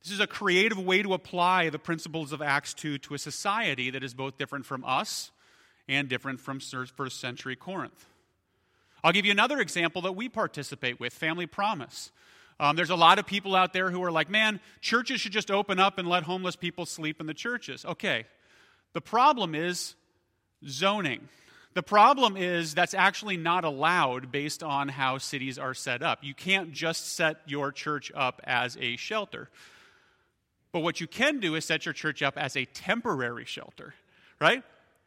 This 0.03 0.11
is 0.11 0.19
a 0.19 0.27
creative 0.27 0.79
way 0.81 1.01
to 1.03 1.15
apply 1.15 1.69
the 1.69 1.79
principles 1.79 2.33
of 2.33 2.43
Acts 2.43 2.75
2 2.75 2.99
to 2.99 3.15
a 3.15 3.19
society 3.19 3.89
that 3.91 4.03
is 4.03 4.15
both 4.15 4.37
different 4.37 4.67
from 4.67 4.85
us 4.85 5.31
and 5.87 6.09
different 6.09 6.41
from 6.41 6.59
first 6.59 7.21
century 7.21 7.55
Corinth. 7.55 8.05
I'll 9.05 9.13
give 9.13 9.25
you 9.25 9.33
another 9.33 9.59
example 9.61 10.03
that 10.03 10.13
we 10.13 10.29
participate 10.29 11.01
with 11.01 11.13
Family 11.13 11.47
Promise. 11.47 12.13
Um, 12.61 12.77
there's 12.77 12.91
a 12.91 12.97
lot 12.97 13.19
of 13.19 13.27
people 13.27 13.57
out 13.57 13.73
there 13.73 13.91
who 13.91 14.03
are 14.05 14.13
like, 14.13 14.31
man, 14.31 14.61
churches 14.81 15.21
should 15.21 15.33
just 15.33 15.51
open 15.51 15.81
up 15.81 15.99
and 15.99 16.09
let 16.09 16.23
homeless 16.23 16.55
people 16.55 16.87
sleep 16.87 17.21
in 17.21 17.27
the 17.27 17.35
churches. 17.35 17.85
Okay. 17.85 18.25
The 18.93 19.01
problem 19.01 19.55
is 19.55 19.97
zoning. 20.67 21.29
The 21.75 21.83
problem 21.83 22.37
is 22.37 22.75
that's 22.75 22.95
actually 22.95 23.37
not 23.37 23.65
allowed 23.65 24.31
based 24.31 24.63
on 24.63 24.89
how 24.89 25.19
cities 25.19 25.59
are 25.59 25.75
set 25.75 26.03
up. 26.03 26.19
You 26.23 26.35
can't 26.35 26.73
just 26.73 27.15
set 27.15 27.39
your 27.47 27.73
church 27.73 28.13
up 28.15 28.41
as 28.45 28.77
a 28.79 28.97
shelter. 28.97 29.49
But 30.71 30.81
what 30.81 31.01
you 31.01 31.07
can 31.07 31.41
do 31.41 31.55
is 31.55 31.65
set 31.65 31.87
your 31.87 31.95
church 31.95 32.23
up 32.23 32.37
as 32.37 32.57
a 32.57 32.67
temporary 32.67 33.47
shelter, 33.47 33.95
right? 34.41 34.63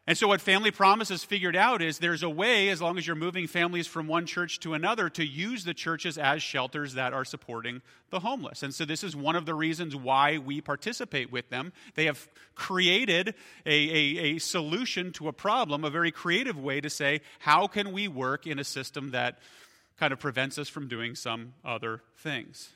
And 0.08 0.16
so, 0.16 0.28
what 0.28 0.40
Family 0.40 0.70
Promise 0.70 1.08
has 1.08 1.24
figured 1.24 1.56
out 1.56 1.82
is 1.82 1.98
there's 1.98 2.22
a 2.22 2.30
way, 2.30 2.68
as 2.68 2.80
long 2.80 2.96
as 2.96 3.04
you're 3.04 3.16
moving 3.16 3.48
families 3.48 3.88
from 3.88 4.06
one 4.06 4.24
church 4.24 4.60
to 4.60 4.74
another, 4.74 5.10
to 5.10 5.26
use 5.26 5.64
the 5.64 5.74
churches 5.74 6.16
as 6.16 6.44
shelters 6.44 6.94
that 6.94 7.12
are 7.12 7.24
supporting 7.24 7.82
the 8.10 8.20
homeless. 8.20 8.62
And 8.62 8.72
so, 8.72 8.84
this 8.84 9.02
is 9.02 9.16
one 9.16 9.34
of 9.34 9.46
the 9.46 9.54
reasons 9.54 9.96
why 9.96 10.38
we 10.38 10.60
participate 10.60 11.32
with 11.32 11.50
them. 11.50 11.72
They 11.96 12.04
have 12.04 12.28
created 12.54 13.34
a, 13.64 13.72
a, 13.72 14.18
a 14.18 14.38
solution 14.38 15.10
to 15.14 15.26
a 15.26 15.32
problem, 15.32 15.82
a 15.82 15.90
very 15.90 16.12
creative 16.12 16.56
way 16.56 16.80
to 16.80 16.88
say, 16.88 17.20
how 17.40 17.66
can 17.66 17.90
we 17.90 18.06
work 18.06 18.46
in 18.46 18.60
a 18.60 18.64
system 18.64 19.10
that 19.10 19.40
kind 19.98 20.12
of 20.12 20.20
prevents 20.20 20.56
us 20.56 20.68
from 20.68 20.86
doing 20.86 21.16
some 21.16 21.54
other 21.64 22.00
things? 22.18 22.70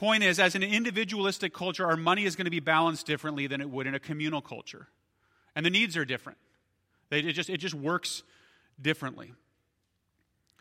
Point 0.00 0.24
is, 0.24 0.40
as 0.40 0.54
an 0.54 0.62
individualistic 0.62 1.52
culture, 1.52 1.84
our 1.84 1.94
money 1.94 2.24
is 2.24 2.34
going 2.34 2.46
to 2.46 2.50
be 2.50 2.58
balanced 2.58 3.04
differently 3.04 3.46
than 3.46 3.60
it 3.60 3.68
would 3.68 3.86
in 3.86 3.94
a 3.94 4.00
communal 4.00 4.40
culture. 4.40 4.88
And 5.54 5.66
the 5.66 5.68
needs 5.68 5.94
are 5.94 6.06
different. 6.06 6.38
It 7.10 7.32
just, 7.32 7.50
it 7.50 7.58
just 7.58 7.74
works 7.74 8.22
differently. 8.80 9.34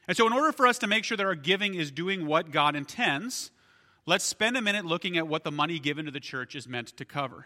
And 0.10 0.18
so, 0.18 0.28
in 0.28 0.34
order 0.34 0.52
for 0.52 0.68
us 0.68 0.78
to 0.80 0.88
make 0.88 1.06
sure 1.06 1.16
that 1.16 1.26
our 1.26 1.36
giving 1.36 1.76
is 1.76 1.90
doing 1.90 2.26
what 2.26 2.52
God 2.52 2.76
intends, 2.76 3.52
let's 4.06 4.26
spend 4.26 4.58
a 4.58 4.62
minute 4.62 4.84
looking 4.84 5.18
at 5.18 5.26
what 5.26 5.46
the 5.46 5.52
money 5.52 5.80
given 5.80 6.04
to 6.04 6.12
the 6.12 6.20
church 6.20 6.54
is 6.54 6.68
meant 6.68 6.90
to 6.98 7.06
cover. 7.06 7.46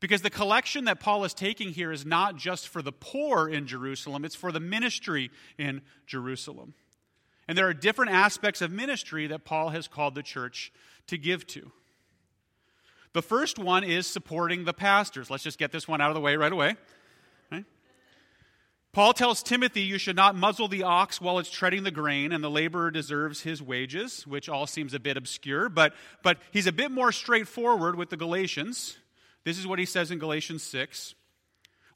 Because 0.00 0.22
the 0.22 0.28
collection 0.30 0.86
that 0.86 0.98
Paul 0.98 1.22
is 1.22 1.34
taking 1.34 1.68
here 1.68 1.92
is 1.92 2.04
not 2.04 2.34
just 2.34 2.66
for 2.66 2.82
the 2.82 2.90
poor 2.90 3.48
in 3.48 3.68
Jerusalem, 3.68 4.24
it's 4.24 4.34
for 4.34 4.50
the 4.50 4.58
ministry 4.58 5.30
in 5.56 5.82
Jerusalem. 6.04 6.74
And 7.50 7.58
there 7.58 7.66
are 7.66 7.74
different 7.74 8.12
aspects 8.12 8.62
of 8.62 8.70
ministry 8.70 9.26
that 9.26 9.44
Paul 9.44 9.70
has 9.70 9.88
called 9.88 10.14
the 10.14 10.22
church 10.22 10.72
to 11.08 11.18
give 11.18 11.48
to. 11.48 11.72
The 13.12 13.22
first 13.22 13.58
one 13.58 13.82
is 13.82 14.06
supporting 14.06 14.66
the 14.66 14.72
pastors. 14.72 15.30
Let's 15.30 15.42
just 15.42 15.58
get 15.58 15.72
this 15.72 15.88
one 15.88 16.00
out 16.00 16.10
of 16.10 16.14
the 16.14 16.20
way 16.20 16.36
right 16.36 16.52
away. 16.52 16.76
Paul 18.92 19.12
tells 19.14 19.42
Timothy, 19.42 19.80
You 19.80 19.98
should 19.98 20.14
not 20.14 20.36
muzzle 20.36 20.68
the 20.68 20.84
ox 20.84 21.20
while 21.20 21.40
it's 21.40 21.50
treading 21.50 21.82
the 21.82 21.90
grain, 21.90 22.30
and 22.30 22.44
the 22.44 22.48
laborer 22.48 22.92
deserves 22.92 23.40
his 23.40 23.60
wages, 23.60 24.24
which 24.28 24.48
all 24.48 24.68
seems 24.68 24.94
a 24.94 25.00
bit 25.00 25.16
obscure, 25.16 25.68
but, 25.68 25.92
but 26.22 26.38
he's 26.52 26.68
a 26.68 26.72
bit 26.72 26.92
more 26.92 27.10
straightforward 27.10 27.96
with 27.96 28.10
the 28.10 28.16
Galatians. 28.16 28.96
This 29.42 29.58
is 29.58 29.66
what 29.66 29.80
he 29.80 29.86
says 29.86 30.12
in 30.12 30.20
Galatians 30.20 30.62
6 30.62 31.16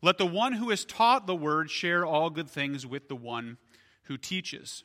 Let 0.02 0.18
the 0.18 0.26
one 0.26 0.54
who 0.54 0.70
has 0.70 0.84
taught 0.84 1.28
the 1.28 1.36
word 1.36 1.70
share 1.70 2.04
all 2.04 2.28
good 2.28 2.50
things 2.50 2.84
with 2.84 3.06
the 3.06 3.14
one 3.14 3.58
who 4.06 4.16
teaches. 4.16 4.82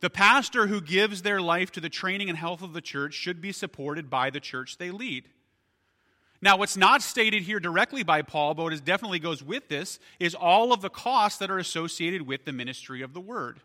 The 0.00 0.10
pastor 0.10 0.66
who 0.66 0.80
gives 0.80 1.22
their 1.22 1.40
life 1.40 1.70
to 1.72 1.80
the 1.80 1.88
training 1.88 2.28
and 2.28 2.38
health 2.38 2.62
of 2.62 2.72
the 2.72 2.80
church 2.80 3.14
should 3.14 3.40
be 3.40 3.52
supported 3.52 4.10
by 4.10 4.30
the 4.30 4.40
church 4.40 4.78
they 4.78 4.90
lead. 4.90 5.28
Now, 6.42 6.58
what's 6.58 6.76
not 6.76 7.00
stated 7.00 7.44
here 7.44 7.58
directly 7.58 8.02
by 8.02 8.20
Paul, 8.20 8.52
but 8.52 8.64
what 8.64 8.84
definitely 8.84 9.18
goes 9.18 9.42
with 9.42 9.68
this, 9.68 9.98
is 10.20 10.34
all 10.34 10.74
of 10.74 10.82
the 10.82 10.90
costs 10.90 11.38
that 11.38 11.50
are 11.50 11.58
associated 11.58 12.26
with 12.26 12.44
the 12.44 12.52
ministry 12.52 13.00
of 13.00 13.14
the 13.14 13.20
word. 13.20 13.60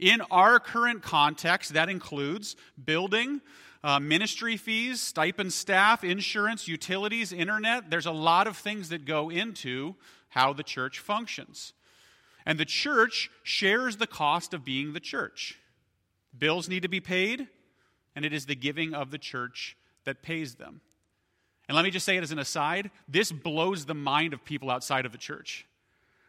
In 0.00 0.20
our 0.22 0.58
current 0.58 1.02
context, 1.02 1.74
that 1.74 1.88
includes 1.88 2.56
building, 2.84 3.40
uh, 3.84 4.00
ministry 4.00 4.56
fees, 4.56 5.00
stipend 5.00 5.52
staff, 5.52 6.02
insurance, 6.02 6.66
utilities, 6.66 7.32
internet. 7.32 7.90
There's 7.90 8.06
a 8.06 8.12
lot 8.12 8.48
of 8.48 8.56
things 8.56 8.88
that 8.88 9.04
go 9.04 9.30
into 9.30 9.94
how 10.30 10.52
the 10.52 10.64
church 10.64 10.98
functions. 10.98 11.74
And 12.46 12.58
the 12.58 12.64
church 12.64 13.30
shares 13.42 13.96
the 13.96 14.06
cost 14.06 14.52
of 14.52 14.64
being 14.64 14.92
the 14.92 15.00
church. 15.00 15.58
Bills 16.36 16.68
need 16.68 16.82
to 16.82 16.88
be 16.88 17.00
paid, 17.00 17.48
and 18.14 18.24
it 18.24 18.32
is 18.32 18.46
the 18.46 18.54
giving 18.54 18.94
of 18.94 19.10
the 19.10 19.18
church 19.18 19.76
that 20.04 20.22
pays 20.22 20.56
them. 20.56 20.80
And 21.68 21.76
let 21.76 21.84
me 21.84 21.90
just 21.90 22.04
say 22.04 22.16
it 22.16 22.22
as 22.22 22.32
an 22.32 22.38
aside 22.38 22.90
this 23.08 23.32
blows 23.32 23.86
the 23.86 23.94
mind 23.94 24.34
of 24.34 24.44
people 24.44 24.70
outside 24.70 25.06
of 25.06 25.12
the 25.12 25.18
church. 25.18 25.66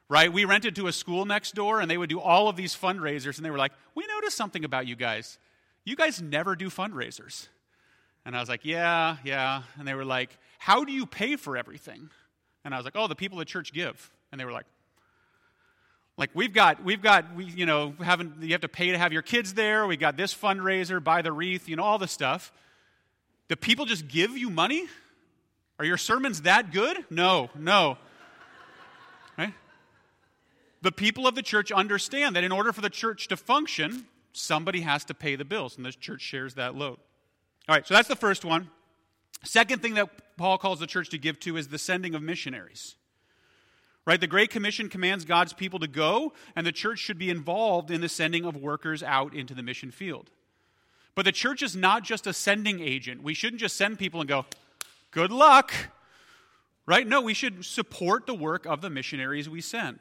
Right? 0.07 0.31
We 0.31 0.45
rented 0.45 0.75
to 0.75 0.87
a 0.87 0.91
school 0.91 1.25
next 1.25 1.55
door, 1.55 1.81
and 1.81 1.89
they 1.89 1.97
would 1.97 2.09
do 2.09 2.19
all 2.19 2.47
of 2.47 2.55
these 2.55 2.75
fundraisers, 2.75 3.37
and 3.37 3.45
they 3.45 3.49
were 3.49 3.57
like, 3.57 3.73
We 3.95 4.05
noticed 4.07 4.37
something 4.37 4.63
about 4.63 4.85
you 4.85 4.95
guys. 4.95 5.39
You 5.83 5.95
guys 5.95 6.21
never 6.21 6.55
do 6.55 6.69
fundraisers. 6.69 7.47
And 8.23 8.37
I 8.37 8.39
was 8.39 8.47
like, 8.47 8.63
Yeah, 8.63 9.17
yeah. 9.23 9.63
And 9.79 9.87
they 9.87 9.95
were 9.95 10.05
like, 10.05 10.37
How 10.59 10.85
do 10.85 10.93
you 10.93 11.07
pay 11.07 11.35
for 11.35 11.57
everything? 11.57 12.11
And 12.63 12.73
I 12.73 12.77
was 12.77 12.85
like, 12.85 12.95
Oh, 12.95 13.07
the 13.07 13.15
people 13.15 13.41
at 13.41 13.47
church 13.47 13.73
give. 13.73 14.11
And 14.31 14.39
they 14.39 14.45
were 14.45 14.51
like, 14.51 14.67
like 16.17 16.29
we've 16.33 16.53
got, 16.53 16.83
we've 16.83 17.01
got, 17.01 17.35
we, 17.35 17.45
you 17.45 17.65
know, 17.65 17.93
having, 18.01 18.33
you 18.39 18.51
have 18.51 18.61
to 18.61 18.69
pay 18.69 18.91
to 18.91 18.97
have 18.97 19.11
your 19.11 19.21
kids 19.21 19.53
there. 19.53 19.85
We 19.85 19.97
got 19.97 20.15
this 20.15 20.33
fundraiser, 20.33 21.03
buy 21.03 21.21
the 21.21 21.31
wreath, 21.31 21.67
you 21.67 21.75
know, 21.75 21.83
all 21.83 21.97
this 21.97 22.11
stuff. 22.11 22.53
Do 23.49 23.55
people 23.55 23.85
just 23.85 24.07
give 24.07 24.37
you 24.37 24.49
money? 24.49 24.87
Are 25.77 25.85
your 25.85 25.97
sermons 25.97 26.43
that 26.43 26.71
good? 26.71 27.05
No, 27.09 27.49
no. 27.57 27.97
Right? 29.37 29.53
The 30.81 30.93
people 30.93 31.27
of 31.27 31.35
the 31.35 31.41
church 31.41 31.73
understand 31.73 32.37
that 32.37 32.45
in 32.45 32.53
order 32.53 32.71
for 32.71 32.79
the 32.79 32.89
church 32.89 33.27
to 33.27 33.35
function, 33.35 34.05
somebody 34.31 34.81
has 34.81 35.03
to 35.05 35.13
pay 35.13 35.35
the 35.35 35.43
bills, 35.43 35.75
and 35.75 35.85
the 35.85 35.91
church 35.91 36.21
shares 36.21 36.53
that 36.53 36.75
load. 36.75 36.97
All 37.67 37.75
right, 37.75 37.85
so 37.85 37.93
that's 37.93 38.07
the 38.07 38.15
first 38.15 38.45
one. 38.45 38.69
Second 39.43 39.81
thing 39.81 39.95
that 39.95 40.37
Paul 40.37 40.57
calls 40.57 40.79
the 40.79 40.87
church 40.87 41.09
to 41.09 41.17
give 41.17 41.39
to 41.41 41.57
is 41.57 41.67
the 41.67 41.77
sending 41.77 42.15
of 42.15 42.21
missionaries. 42.21 42.95
Right? 44.05 44.21
The 44.21 44.27
Great 44.27 44.51
Commission 44.51 44.87
commands 44.87 45.25
God's 45.25 45.53
people 45.53 45.79
to 45.79 45.87
go, 45.87 46.33
and 46.55 46.65
the 46.65 46.71
church 46.71 46.99
should 46.99 47.17
be 47.17 47.29
involved 47.29 47.89
in 47.89 48.01
the 48.01 48.09
sending 48.09 48.45
of 48.45 48.55
workers 48.55 49.01
out 49.01 49.33
into 49.33 49.55
the 49.55 49.63
mission 49.63 49.89
field. 49.89 50.29
But 51.15 51.25
the 51.25 51.31
church 51.31 51.63
is 51.63 51.75
not 51.75 52.03
just 52.03 52.27
a 52.27 52.33
sending 52.33 52.81
agent. 52.81 53.23
We 53.23 53.33
shouldn't 53.33 53.61
just 53.61 53.77
send 53.77 53.97
people 53.97 54.19
and 54.19 54.27
go, 54.27 54.45
good 55.11 55.31
luck. 55.31 55.73
Right? 56.85 57.07
No, 57.07 57.21
we 57.21 57.33
should 57.33 57.65
support 57.65 58.27
the 58.27 58.35
work 58.35 58.65
of 58.65 58.81
the 58.81 58.91
missionaries 58.91 59.49
we 59.49 59.61
send. 59.61 59.99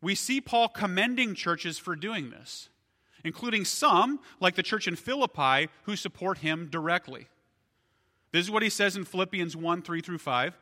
We 0.00 0.14
see 0.14 0.40
Paul 0.40 0.68
commending 0.68 1.34
churches 1.34 1.78
for 1.78 1.94
doing 1.94 2.30
this, 2.30 2.70
including 3.22 3.66
some, 3.66 4.18
like 4.40 4.54
the 4.54 4.62
church 4.62 4.88
in 4.88 4.96
Philippi, 4.96 5.68
who 5.82 5.94
support 5.94 6.38
him 6.38 6.68
directly. 6.70 7.28
This 8.32 8.46
is 8.46 8.50
what 8.50 8.62
he 8.62 8.70
says 8.70 8.96
in 8.96 9.04
Philippians 9.04 9.54
1 9.56 9.82
3 9.82 10.00
through 10.00 10.18
5. 10.18 10.58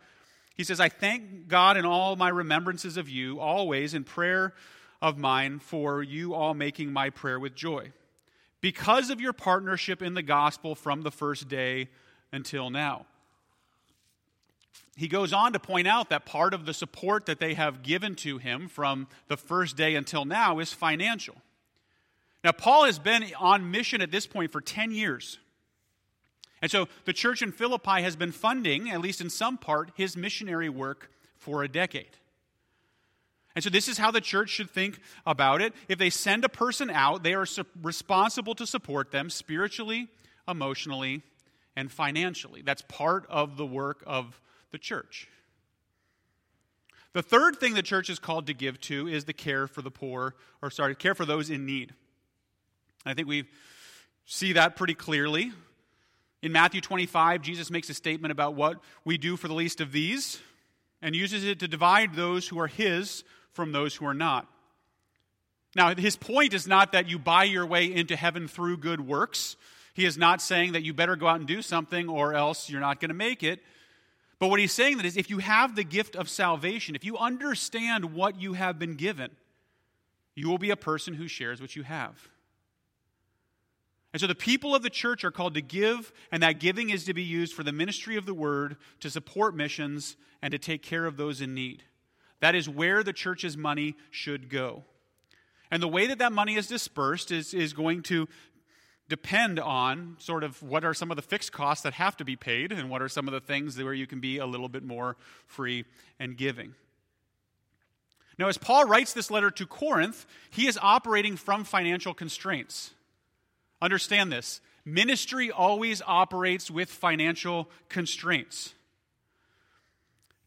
He 0.60 0.64
says, 0.64 0.78
I 0.78 0.90
thank 0.90 1.48
God 1.48 1.78
in 1.78 1.86
all 1.86 2.16
my 2.16 2.28
remembrances 2.28 2.98
of 2.98 3.08
you, 3.08 3.40
always 3.40 3.94
in 3.94 4.04
prayer 4.04 4.52
of 5.00 5.16
mine, 5.16 5.58
for 5.58 6.02
you 6.02 6.34
all 6.34 6.52
making 6.52 6.92
my 6.92 7.08
prayer 7.08 7.40
with 7.40 7.54
joy, 7.54 7.92
because 8.60 9.08
of 9.08 9.22
your 9.22 9.32
partnership 9.32 10.02
in 10.02 10.12
the 10.12 10.20
gospel 10.20 10.74
from 10.74 11.00
the 11.00 11.10
first 11.10 11.48
day 11.48 11.88
until 12.30 12.68
now. 12.68 13.06
He 14.96 15.08
goes 15.08 15.32
on 15.32 15.54
to 15.54 15.58
point 15.58 15.88
out 15.88 16.10
that 16.10 16.26
part 16.26 16.52
of 16.52 16.66
the 16.66 16.74
support 16.74 17.24
that 17.24 17.40
they 17.40 17.54
have 17.54 17.82
given 17.82 18.14
to 18.16 18.36
him 18.36 18.68
from 18.68 19.08
the 19.28 19.38
first 19.38 19.78
day 19.78 19.94
until 19.94 20.26
now 20.26 20.58
is 20.58 20.74
financial. 20.74 21.36
Now, 22.44 22.52
Paul 22.52 22.84
has 22.84 22.98
been 22.98 23.24
on 23.38 23.70
mission 23.70 24.02
at 24.02 24.10
this 24.10 24.26
point 24.26 24.52
for 24.52 24.60
10 24.60 24.90
years. 24.90 25.38
And 26.62 26.70
so 26.70 26.88
the 27.04 27.12
church 27.12 27.42
in 27.42 27.52
Philippi 27.52 28.02
has 28.02 28.16
been 28.16 28.32
funding, 28.32 28.90
at 28.90 29.00
least 29.00 29.20
in 29.20 29.30
some 29.30 29.56
part, 29.56 29.92
his 29.96 30.16
missionary 30.16 30.68
work 30.68 31.10
for 31.38 31.62
a 31.62 31.68
decade. 31.68 32.16
And 33.54 33.64
so 33.64 33.70
this 33.70 33.88
is 33.88 33.98
how 33.98 34.10
the 34.10 34.20
church 34.20 34.50
should 34.50 34.70
think 34.70 35.00
about 35.26 35.60
it. 35.60 35.72
If 35.88 35.98
they 35.98 36.10
send 36.10 36.44
a 36.44 36.48
person 36.48 36.90
out, 36.90 37.22
they 37.22 37.34
are 37.34 37.46
su- 37.46 37.64
responsible 37.82 38.54
to 38.54 38.66
support 38.66 39.10
them 39.10 39.28
spiritually, 39.28 40.08
emotionally, 40.46 41.22
and 41.74 41.90
financially. 41.90 42.62
That's 42.62 42.82
part 42.82 43.26
of 43.28 43.56
the 43.56 43.66
work 43.66 44.04
of 44.06 44.40
the 44.70 44.78
church. 44.78 45.28
The 47.12 47.22
third 47.22 47.56
thing 47.56 47.74
the 47.74 47.82
church 47.82 48.08
is 48.08 48.20
called 48.20 48.46
to 48.46 48.54
give 48.54 48.80
to 48.82 49.08
is 49.08 49.24
the 49.24 49.32
care 49.32 49.66
for 49.66 49.82
the 49.82 49.90
poor, 49.90 50.36
or 50.62 50.70
sorry, 50.70 50.94
care 50.94 51.14
for 51.14 51.24
those 51.24 51.50
in 51.50 51.66
need. 51.66 51.92
I 53.04 53.14
think 53.14 53.26
we 53.26 53.48
see 54.26 54.52
that 54.52 54.76
pretty 54.76 54.94
clearly. 54.94 55.52
In 56.42 56.52
Matthew 56.52 56.80
25, 56.80 57.42
Jesus 57.42 57.70
makes 57.70 57.90
a 57.90 57.94
statement 57.94 58.32
about 58.32 58.54
what 58.54 58.80
we 59.04 59.18
do 59.18 59.37
for 59.37 59.49
the 59.49 59.54
least 59.54 59.80
of 59.80 59.92
these 59.92 60.40
and 61.02 61.14
uses 61.14 61.44
it 61.44 61.59
to 61.61 61.68
divide 61.68 62.14
those 62.14 62.49
who 62.49 62.59
are 62.59 62.66
his 62.66 63.25
from 63.52 63.73
those 63.73 63.94
who 63.94 64.06
are 64.06 64.14
not. 64.14 64.47
Now, 65.76 65.94
his 65.94 66.16
point 66.16 66.54
is 66.54 66.66
not 66.66 66.92
that 66.92 67.09
you 67.09 67.18
buy 67.18 67.44
your 67.44 67.66
way 67.66 67.92
into 67.92 68.16
heaven 68.16 68.49
through 68.49 68.78
good 68.78 69.06
works. 69.06 69.56
He 69.94 70.04
is 70.04 70.16
not 70.16 70.40
saying 70.40 70.73
that 70.73 70.82
you 70.82 70.94
better 70.94 71.14
go 71.14 71.28
out 71.28 71.38
and 71.38 71.47
do 71.47 71.62
something 71.62 72.09
or 72.09 72.35
else 72.35 72.68
you're 72.68 72.80
not 72.80 73.00
going 73.00 73.11
to 73.11 73.14
make 73.14 73.42
it. 73.42 73.61
But 74.38 74.49
what 74.49 74.59
he's 74.59 74.73
saying 74.73 74.97
that 74.97 75.06
is 75.06 75.16
if 75.16 75.28
you 75.28 75.38
have 75.38 75.76
the 75.76 75.85
gift 75.85 76.16
of 76.16 76.28
salvation, 76.28 76.94
if 76.94 77.04
you 77.04 77.18
understand 77.18 78.14
what 78.14 78.40
you 78.40 78.54
have 78.54 78.78
been 78.78 78.94
given, 78.94 79.30
you 80.35 80.49
will 80.49 80.59
be 80.59 80.70
a 80.70 80.76
person 80.76 81.14
who 81.14 81.28
shares 81.28 81.61
what 81.61 81.76
you 81.76 81.82
have. 81.82 82.28
And 84.12 84.20
so 84.20 84.26
the 84.26 84.34
people 84.34 84.74
of 84.74 84.82
the 84.82 84.90
church 84.90 85.22
are 85.24 85.30
called 85.30 85.54
to 85.54 85.62
give, 85.62 86.12
and 86.32 86.42
that 86.42 86.58
giving 86.58 86.90
is 86.90 87.04
to 87.04 87.14
be 87.14 87.22
used 87.22 87.54
for 87.54 87.62
the 87.62 87.72
ministry 87.72 88.16
of 88.16 88.26
the 88.26 88.34
word, 88.34 88.76
to 89.00 89.10
support 89.10 89.54
missions, 89.54 90.16
and 90.42 90.50
to 90.52 90.58
take 90.58 90.82
care 90.82 91.06
of 91.06 91.16
those 91.16 91.40
in 91.40 91.54
need. 91.54 91.84
That 92.40 92.54
is 92.54 92.68
where 92.68 93.04
the 93.04 93.12
church's 93.12 93.56
money 93.56 93.94
should 94.10 94.48
go. 94.48 94.84
And 95.70 95.80
the 95.82 95.88
way 95.88 96.08
that 96.08 96.18
that 96.18 96.32
money 96.32 96.56
is 96.56 96.66
dispersed 96.66 97.30
is, 97.30 97.54
is 97.54 97.72
going 97.72 98.02
to 98.04 98.26
depend 99.08 99.60
on 99.60 100.16
sort 100.18 100.42
of 100.42 100.60
what 100.62 100.84
are 100.84 100.94
some 100.94 101.10
of 101.10 101.16
the 101.16 101.22
fixed 101.22 101.52
costs 101.52 101.82
that 101.84 101.92
have 101.94 102.16
to 102.16 102.24
be 102.24 102.34
paid, 102.34 102.72
and 102.72 102.90
what 102.90 103.02
are 103.02 103.08
some 103.08 103.28
of 103.28 103.32
the 103.32 103.40
things 103.40 103.80
where 103.80 103.94
you 103.94 104.06
can 104.06 104.20
be 104.20 104.38
a 104.38 104.46
little 104.46 104.68
bit 104.68 104.82
more 104.82 105.16
free 105.46 105.84
and 106.18 106.36
giving. 106.36 106.74
Now, 108.38 108.49
as 108.49 108.58
Paul 108.58 108.86
writes 108.86 109.12
this 109.12 109.30
letter 109.30 109.50
to 109.52 109.66
Corinth, 109.66 110.26
he 110.50 110.66
is 110.66 110.78
operating 110.80 111.36
from 111.36 111.62
financial 111.62 112.14
constraints. 112.14 112.92
Understand 113.82 114.30
this 114.32 114.60
ministry 114.84 115.50
always 115.50 116.02
operates 116.06 116.71
with 116.71 116.90
financial 116.90 117.71
constraints. 117.88 118.75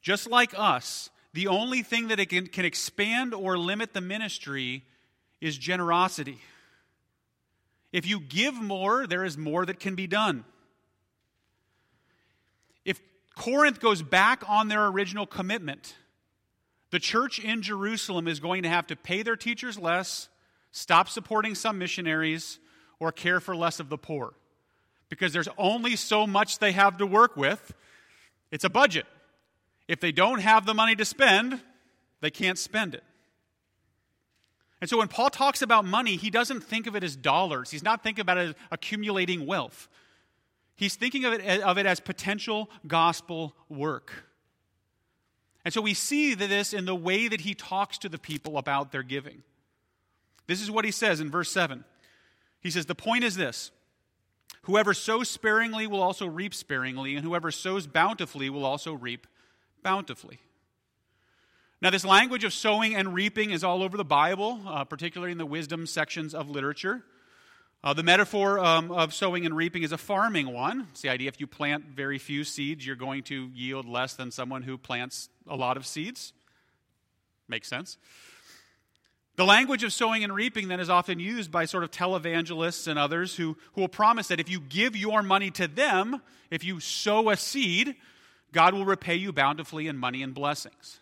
Just 0.02 0.30
like 0.30 0.54
us, 0.58 1.10
the 1.34 1.48
only 1.48 1.82
thing 1.82 2.10
that 2.10 2.20
it 2.20 2.28
can, 2.28 2.48
can 2.48 2.66
expand 2.66 3.34
or 3.34 3.58
limit 3.58 3.94
the 3.94 4.02
ministry 4.02 4.84
is 5.40 5.58
generosity. 5.58 6.40
If 7.92 8.06
you 8.08 8.20
give 8.20 8.56
more, 8.56 9.08
there 9.08 9.24
is 9.24 9.38
more 9.38 9.66
that 9.66 9.80
can 9.80 9.96
be 9.96 10.08
done. 10.08 10.46
If 12.86 13.00
Corinth 13.36 13.80
goes 13.80 14.02
back 14.02 14.44
on 14.48 14.68
their 14.68 14.88
original 14.88 15.26
commitment, 15.26 15.96
the 16.92 17.00
church 17.00 17.40
in 17.40 17.62
Jerusalem 17.62 18.28
is 18.28 18.40
going 18.40 18.64
to 18.64 18.70
have 18.70 18.88
to 18.88 18.96
pay 18.96 19.24
their 19.24 19.36
teachers 19.36 19.78
less, 19.78 20.30
stop 20.72 21.08
supporting 21.08 21.56
some 21.56 21.78
missionaries, 21.78 22.60
or 23.04 23.12
care 23.12 23.42
for 23.42 23.54
less 23.54 23.82
of 23.82 23.90
the 23.90 23.98
poor 23.98 24.34
because 25.10 25.34
there's 25.34 25.50
only 25.58 25.98
so 25.98 26.26
much 26.26 26.60
they 26.60 26.72
have 26.72 26.98
to 26.98 27.06
work 27.06 27.36
with. 27.36 27.74
It's 28.50 28.64
a 28.64 28.70
budget. 28.70 29.06
If 29.90 30.00
they 30.00 30.14
don't 30.14 30.40
have 30.40 30.66
the 30.66 30.74
money 30.74 30.96
to 30.96 31.04
spend, 31.04 31.60
they 32.22 32.32
can't 32.32 32.58
spend 32.58 32.96
it. 32.96 33.04
And 34.80 34.90
so 34.90 34.98
when 34.98 35.10
Paul 35.10 35.30
talks 35.30 35.62
about 35.62 35.84
money, 35.84 36.16
he 36.16 36.30
doesn't 36.30 36.62
think 36.62 36.88
of 36.88 36.96
it 36.96 37.04
as 37.04 37.18
dollars. 37.18 37.72
He's 37.72 37.84
not 37.84 38.04
thinking 38.04 38.22
about 38.22 38.38
it 38.38 38.50
as 38.50 38.56
accumulating 38.72 39.46
wealth. 39.46 39.90
He's 40.78 40.96
thinking 40.96 41.26
of 41.26 41.34
it, 41.34 41.62
of 41.62 41.78
it 41.78 41.86
as 41.86 42.00
potential 42.00 42.70
gospel 42.88 43.54
work. 43.68 44.14
And 45.66 45.74
so 45.74 45.82
we 45.82 45.94
see 45.94 46.36
this 46.36 46.74
in 46.74 46.86
the 46.86 46.96
way 46.96 47.28
that 47.28 47.42
he 47.42 47.54
talks 47.54 47.98
to 48.00 48.10
the 48.10 48.18
people 48.18 48.58
about 48.58 48.94
their 48.94 49.04
giving. 49.04 49.44
This 50.48 50.62
is 50.62 50.72
what 50.72 50.86
he 50.86 50.92
says 50.92 51.20
in 51.20 51.30
verse 51.30 51.52
7 51.52 51.84
he 52.64 52.72
says, 52.72 52.86
The 52.86 52.96
point 52.96 53.24
is 53.24 53.36
this 53.36 53.72
whoever 54.64 54.94
sows 54.94 55.30
sparingly 55.30 55.86
will 55.86 56.02
also 56.02 56.26
reap 56.26 56.56
sparingly, 56.56 57.16
and 57.16 57.26
whoever 57.26 57.52
sows 57.52 57.86
bountifully 57.86 58.50
will 58.50 58.66
also 58.66 58.94
reap 58.94 59.28
bountifully. 59.84 60.40
Now, 61.82 61.90
this 61.90 62.06
language 62.06 62.46
of 62.46 62.54
sowing 62.54 62.96
and 62.96 63.14
reaping 63.14 63.52
is 63.52 63.62
all 63.62 63.84
over 63.84 63.98
the 63.98 64.06
Bible, 64.06 64.62
uh, 64.66 64.86
particularly 64.86 65.34
in 65.34 65.38
the 65.38 65.46
wisdom 65.46 65.86
sections 65.86 66.34
of 66.34 66.50
literature. 66.50 67.04
Uh, 67.84 67.94
the 67.94 68.04
metaphor 68.04 68.60
um, 68.60 68.90
of 68.90 69.14
sowing 69.14 69.46
and 69.46 69.54
reaping 69.54 69.84
is 69.84 69.92
a 69.92 69.98
farming 69.98 70.54
one. 70.54 70.88
It's 70.92 71.02
the 71.02 71.10
idea 71.10 71.28
if 71.28 71.42
you 71.42 71.48
plant 71.48 71.84
very 71.94 72.18
few 72.18 72.46
seeds, 72.46 72.88
you're 72.88 72.96
going 72.96 73.24
to 73.24 73.50
yield 73.54 73.86
less 73.86 74.14
than 74.14 74.32
someone 74.32 74.62
who 74.62 74.78
plants 74.78 75.28
a 75.46 75.58
lot 75.58 75.76
of 75.76 75.86
seeds. 75.86 76.32
Makes 77.50 77.68
sense. 77.68 77.98
The 79.36 79.46
language 79.46 79.84
of 79.84 79.92
sowing 79.92 80.24
and 80.24 80.34
reaping 80.34 80.68
then 80.68 80.80
is 80.80 80.90
often 80.90 81.20
used 81.20 81.52
by 81.52 81.66
sort 81.66 81.84
of 81.84 81.90
televangelists 81.90 82.88
and 82.88 83.00
others 83.00 83.36
who, 83.36 83.58
who 83.74 83.82
will 83.82 83.88
promise 83.88 84.28
that 84.28 84.40
if 84.40 84.50
you 84.50 84.60
give 84.60 84.96
your 84.96 85.24
money 85.24 85.50
to 85.52 85.68
them, 85.68 86.22
if 86.52 86.64
you 86.64 86.80
sow 86.80 87.32
a 87.32 87.38
seed, 87.38 87.96
God 88.52 88.76
will 88.76 88.86
repay 88.86 89.16
you 89.16 89.34
bountifully 89.34 89.88
in 89.88 89.98
money 89.98 90.22
and 90.22 90.36
blessings. 90.36 91.00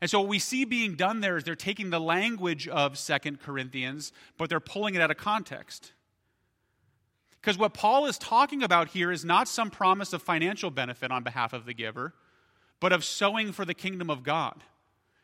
And 0.00 0.08
so 0.08 0.20
what 0.20 0.28
we 0.28 0.38
see 0.38 0.64
being 0.64 0.94
done 0.94 1.20
there 1.20 1.36
is 1.36 1.42
they're 1.42 1.56
taking 1.56 1.90
the 1.90 2.00
language 2.00 2.68
of 2.68 2.96
Second 2.96 3.40
Corinthians, 3.40 4.12
but 4.36 4.48
they're 4.48 4.60
pulling 4.60 4.94
it 4.94 5.00
out 5.00 5.10
of 5.10 5.16
context. 5.16 5.92
Because 7.40 7.58
what 7.58 7.74
Paul 7.74 8.06
is 8.06 8.16
talking 8.16 8.62
about 8.62 8.88
here 8.88 9.10
is 9.10 9.24
not 9.24 9.48
some 9.48 9.70
promise 9.70 10.12
of 10.12 10.22
financial 10.22 10.70
benefit 10.70 11.10
on 11.10 11.24
behalf 11.24 11.52
of 11.52 11.66
the 11.66 11.74
giver, 11.74 12.14
but 12.78 12.92
of 12.92 13.04
sowing 13.04 13.50
for 13.50 13.64
the 13.64 13.74
kingdom 13.74 14.08
of 14.08 14.22
God. 14.22 14.62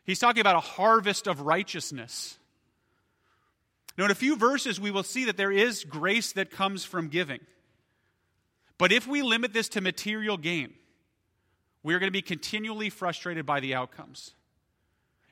He's 0.05 0.19
talking 0.19 0.41
about 0.41 0.55
a 0.55 0.61
harvest 0.61 1.27
of 1.27 1.41
righteousness. 1.41 2.37
Now, 3.97 4.05
in 4.05 4.11
a 4.11 4.15
few 4.15 4.35
verses, 4.35 4.79
we 4.79 4.91
will 4.91 5.03
see 5.03 5.25
that 5.25 5.37
there 5.37 5.51
is 5.51 5.83
grace 5.83 6.33
that 6.33 6.51
comes 6.51 6.83
from 6.85 7.07
giving. 7.07 7.39
But 8.77 8.91
if 8.91 9.07
we 9.07 9.21
limit 9.21 9.53
this 9.53 9.69
to 9.69 9.81
material 9.81 10.37
gain, 10.37 10.73
we 11.81 11.93
are 11.93 11.99
going 11.99 12.07
to 12.07 12.11
be 12.11 12.21
continually 12.21 12.89
frustrated 12.89 13.45
by 13.45 13.61
the 13.61 13.73
outcomes. 13.73 14.33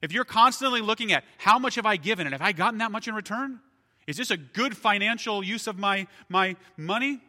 If 0.01 0.11
you're 0.11 0.25
constantly 0.25 0.81
looking 0.81 1.11
at 1.11 1.23
how 1.37 1.59
much 1.59 1.75
have 1.75 1.85
I 1.85 1.97
given 1.97 2.25
and 2.25 2.33
have 2.33 2.41
I 2.41 2.51
gotten 2.51 2.79
that 2.79 2.91
much 2.91 3.07
in 3.07 3.15
return? 3.15 3.59
Is 4.07 4.17
this 4.17 4.31
a 4.31 4.37
good 4.37 4.75
financial 4.75 5.43
use 5.43 5.67
of 5.67 5.77
my, 5.77 6.07
my 6.29 6.55
money? 6.77 7.21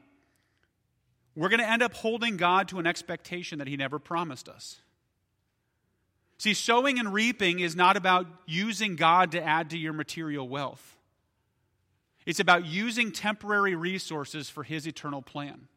We're 1.37 1.49
going 1.49 1.61
to 1.61 1.69
end 1.69 1.83
up 1.83 1.95
holding 1.95 2.37
God 2.37 2.69
to 2.69 2.79
an 2.79 2.87
expectation 2.87 3.59
that 3.59 3.69
He 3.69 3.77
never 3.77 3.99
promised 3.99 4.49
us. 4.49 4.81
See, 6.39 6.55
sowing 6.55 6.99
and 6.99 7.13
reaping 7.13 7.61
is 7.61 7.77
not 7.77 7.97
about 7.97 8.27
using 8.47 8.97
God 8.97 9.33
to 9.33 9.43
add 9.43 9.71
to 9.71 9.79
your 9.79 9.93
material 9.93 10.49
wealth. 10.49 10.97
It's 12.27 12.41
about 12.41 12.65
using 12.65 13.13
temporary 13.13 13.75
resources 13.75 14.49
for 14.49 14.63
His 14.63 14.87
eternal 14.87 15.23
plan. 15.23 15.69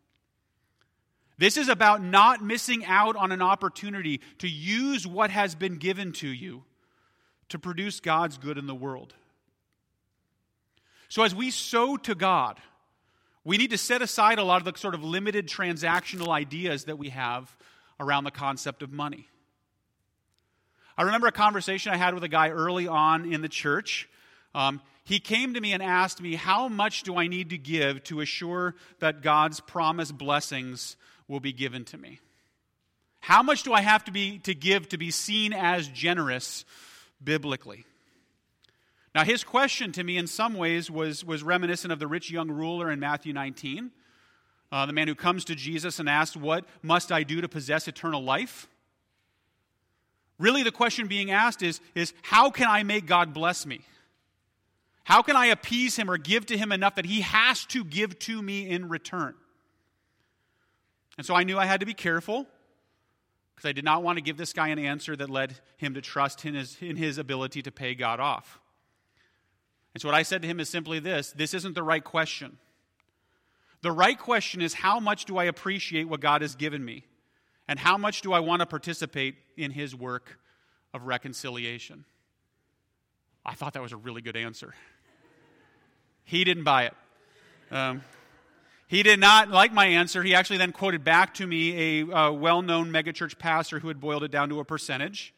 This 1.37 1.57
is 1.57 1.69
about 1.69 2.01
not 2.01 2.43
missing 2.43 2.83
out 2.85 3.15
on 3.15 3.31
an 3.31 3.41
opportunity 3.41 4.21
to 4.39 4.47
use 4.47 5.05
what 5.05 5.29
has 5.29 5.53
been 5.53 5.75
given 5.75 6.11
to 6.13 6.27
you 6.27 6.63
to 7.49 7.59
produce 7.59 7.99
God's 7.99 8.37
good 8.37 8.57
in 8.57 8.65
the 8.65 8.75
world. 8.75 9.13
So, 11.09 11.23
as 11.23 11.33
we 11.33 11.51
sow 11.51 11.95
to 11.97 12.15
God, 12.15 12.59
we 13.43 13.57
need 13.57 13.69
to 13.69 13.77
set 13.77 14.01
aside 14.01 14.39
a 14.39 14.43
lot 14.43 14.65
of 14.65 14.73
the 14.73 14.77
sort 14.77 14.95
of 14.95 15.03
limited 15.03 15.47
transactional 15.47 16.29
ideas 16.29 16.85
that 16.85 16.97
we 16.97 17.09
have 17.09 17.55
around 17.99 18.23
the 18.23 18.31
concept 18.31 18.81
of 18.81 18.91
money. 18.91 19.29
I 20.97 21.03
remember 21.03 21.27
a 21.27 21.31
conversation 21.31 21.93
I 21.93 21.97
had 21.97 22.13
with 22.15 22.23
a 22.23 22.29
guy 22.29 22.49
early 22.49 22.87
on 22.87 23.31
in 23.31 23.41
the 23.41 23.49
church. 23.49 24.09
Um, 24.55 24.81
he 25.03 25.19
came 25.19 25.53
to 25.53 25.61
me 25.61 25.73
and 25.73 25.83
asked 25.83 26.21
me, 26.21 26.35
How 26.35 26.67
much 26.67 27.03
do 27.03 27.17
I 27.17 27.27
need 27.27 27.51
to 27.51 27.57
give 27.57 28.03
to 28.05 28.21
assure 28.21 28.75
that 28.99 29.21
God's 29.21 29.59
promised 29.59 30.17
blessings 30.17 30.97
will 31.27 31.39
be 31.39 31.53
given 31.53 31.85
to 31.85 31.97
me? 31.97 32.19
How 33.19 33.43
much 33.43 33.63
do 33.63 33.73
I 33.73 33.81
have 33.81 34.05
to, 34.05 34.11
be, 34.11 34.39
to 34.39 34.55
give 34.55 34.89
to 34.89 34.97
be 34.97 35.11
seen 35.11 35.53
as 35.53 35.87
generous 35.87 36.65
biblically? 37.23 37.85
Now, 39.13 39.23
his 39.23 39.43
question 39.43 39.91
to 39.93 40.03
me 40.03 40.17
in 40.17 40.27
some 40.27 40.55
ways 40.55 40.89
was, 40.89 41.23
was 41.23 41.43
reminiscent 41.43 41.91
of 41.91 41.99
the 41.99 42.07
rich 42.07 42.31
young 42.31 42.49
ruler 42.49 42.91
in 42.91 42.99
Matthew 42.99 43.33
19, 43.33 43.91
uh, 44.71 44.85
the 44.85 44.93
man 44.93 45.07
who 45.07 45.15
comes 45.15 45.45
to 45.45 45.55
Jesus 45.55 45.99
and 45.99 46.09
asks, 46.09 46.35
What 46.35 46.65
must 46.81 47.11
I 47.11 47.23
do 47.23 47.41
to 47.41 47.47
possess 47.47 47.87
eternal 47.87 48.23
life? 48.23 48.67
Really, 50.39 50.63
the 50.63 50.71
question 50.71 51.07
being 51.07 51.31
asked 51.31 51.61
is, 51.63 51.81
is 51.95 52.13
How 52.21 52.49
can 52.49 52.67
I 52.67 52.83
make 52.83 53.05
God 53.05 53.33
bless 53.33 53.65
me? 53.65 53.81
How 55.03 55.21
can 55.21 55.35
I 55.35 55.47
appease 55.47 55.95
him 55.95 56.11
or 56.11 56.17
give 56.17 56.45
to 56.47 56.57
him 56.57 56.71
enough 56.71 56.95
that 56.95 57.05
he 57.05 57.21
has 57.21 57.65
to 57.67 57.83
give 57.83 58.19
to 58.19 58.41
me 58.41 58.69
in 58.69 58.89
return? 58.89 59.35
And 61.17 61.25
so 61.25 61.33
I 61.33 61.43
knew 61.43 61.57
I 61.57 61.65
had 61.65 61.79
to 61.79 61.85
be 61.85 61.93
careful 61.93 62.45
because 63.55 63.67
I 63.67 63.71
did 63.71 63.85
not 63.85 64.03
want 64.03 64.17
to 64.17 64.21
give 64.21 64.37
this 64.37 64.53
guy 64.53 64.67
an 64.67 64.77
answer 64.77 65.15
that 65.15 65.29
led 65.29 65.55
him 65.77 65.95
to 65.95 66.01
trust 66.01 66.45
in 66.45 66.53
his, 66.53 66.77
in 66.81 66.95
his 66.95 67.17
ability 67.17 67.61
to 67.63 67.71
pay 67.71 67.95
God 67.95 68.19
off. 68.19 68.59
And 69.95 70.01
so 70.01 70.09
what 70.09 70.15
I 70.15 70.21
said 70.21 70.43
to 70.43 70.47
him 70.47 70.59
is 70.59 70.69
simply 70.69 70.99
this 70.99 71.31
this 71.31 71.55
isn't 71.55 71.73
the 71.73 71.83
right 71.83 72.03
question. 72.03 72.57
The 73.81 73.91
right 73.91 74.17
question 74.17 74.61
is 74.61 74.75
how 74.75 74.99
much 74.99 75.25
do 75.25 75.37
I 75.37 75.45
appreciate 75.45 76.07
what 76.07 76.19
God 76.19 76.41
has 76.41 76.55
given 76.55 76.83
me? 76.83 77.05
And 77.67 77.77
how 77.77 77.97
much 77.97 78.21
do 78.21 78.33
I 78.33 78.39
want 78.39 78.61
to 78.61 78.65
participate 78.65 79.35
in 79.57 79.71
his 79.71 79.95
work 79.95 80.39
of 80.93 81.03
reconciliation? 81.03 82.05
I 83.45 83.53
thought 83.53 83.73
that 83.73 83.81
was 83.81 83.93
a 83.93 83.97
really 83.97 84.21
good 84.21 84.37
answer. 84.37 84.73
He 86.23 86.43
didn't 86.43 86.63
buy 86.63 86.85
it. 86.85 86.93
Um, 87.71 88.01
he 88.87 89.03
did 89.03 89.19
not 89.19 89.49
like 89.49 89.73
my 89.73 89.85
answer. 89.85 90.23
He 90.23 90.33
actually 90.33 90.57
then 90.57 90.71
quoted 90.71 91.03
back 91.03 91.33
to 91.35 91.47
me 91.47 92.01
a, 92.01 92.07
a 92.07 92.33
well 92.33 92.61
known 92.61 92.89
megachurch 92.89 93.37
pastor 93.37 93.79
who 93.79 93.89
had 93.89 93.99
boiled 93.99 94.23
it 94.23 94.31
down 94.31 94.49
to 94.49 94.59
a 94.59 94.65
percentage. 94.65 95.33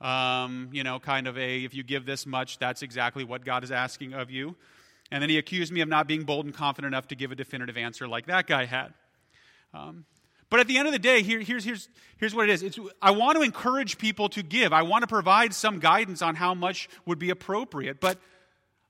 Um, 0.00 0.68
you 0.72 0.82
know, 0.82 0.98
kind 0.98 1.26
of 1.26 1.38
a, 1.38 1.64
if 1.64 1.74
you 1.74 1.82
give 1.82 2.04
this 2.04 2.26
much, 2.26 2.58
that's 2.58 2.82
exactly 2.82 3.24
what 3.24 3.44
God 3.44 3.64
is 3.64 3.70
asking 3.70 4.12
of 4.12 4.30
you. 4.30 4.54
And 5.10 5.22
then 5.22 5.30
he 5.30 5.38
accused 5.38 5.72
me 5.72 5.80
of 5.80 5.88
not 5.88 6.06
being 6.06 6.24
bold 6.24 6.44
and 6.44 6.54
confident 6.54 6.92
enough 6.92 7.08
to 7.08 7.14
give 7.14 7.32
a 7.32 7.34
definitive 7.34 7.76
answer 7.76 8.06
like 8.06 8.26
that 8.26 8.46
guy 8.46 8.64
had. 8.64 8.92
Um, 9.72 10.04
but 10.54 10.60
at 10.60 10.68
the 10.68 10.78
end 10.78 10.86
of 10.86 10.92
the 10.92 11.00
day, 11.00 11.20
here, 11.22 11.40
here's, 11.40 11.64
here's, 11.64 11.88
here's 12.16 12.32
what 12.32 12.48
it 12.48 12.52
is 12.52 12.62
it's, 12.62 12.78
I 13.02 13.10
want 13.10 13.36
to 13.36 13.42
encourage 13.42 13.98
people 13.98 14.28
to 14.28 14.42
give, 14.44 14.72
I 14.72 14.82
want 14.82 15.02
to 15.02 15.08
provide 15.08 15.52
some 15.52 15.80
guidance 15.80 16.22
on 16.22 16.36
how 16.36 16.54
much 16.54 16.88
would 17.06 17.18
be 17.18 17.30
appropriate. 17.30 17.98
But 17.98 18.18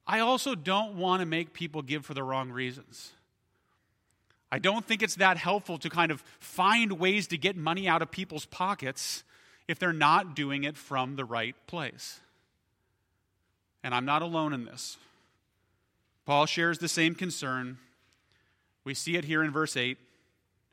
I 0.07 0.19
also 0.19 0.55
don't 0.55 0.97
want 0.97 1.21
to 1.21 1.27
make 1.27 1.55
people 1.55 1.81
give 1.81 2.05
for 2.05 2.13
the 2.13 2.23
wrong 2.23 2.51
reasons. 2.51 3.13
I 4.53 4.59
don't 4.59 4.85
think 4.85 5.03
it's 5.03 5.15
that 5.15 5.39
helpful 5.39 5.79
to 5.79 5.89
kind 5.89 6.13
of 6.13 6.23
find 6.39 7.01
ways 7.01 7.29
to 7.29 7.39
get 7.39 7.57
money 7.57 7.89
out 7.89 8.03
of 8.03 8.11
people's 8.11 8.45
pockets 8.45 9.25
if 9.67 9.79
they're 9.79 9.95
not 9.95 10.37
doing 10.37 10.65
it 10.65 10.77
from 10.77 11.17
the 11.17 11.25
right 11.25 11.57
place. 11.67 12.21
And 13.83 13.95
I'm 13.95 14.05
not 14.05 14.21
alone 14.21 14.53
in 14.53 14.67
this. 14.67 14.99
Paul 16.27 16.45
shares 16.45 16.77
the 16.77 16.89
same 16.89 17.15
concern. 17.15 17.79
We 18.85 18.93
see 18.93 19.17
it 19.17 19.25
here 19.25 19.43
in 19.43 19.51
verse 19.51 19.79
8, 19.79 19.97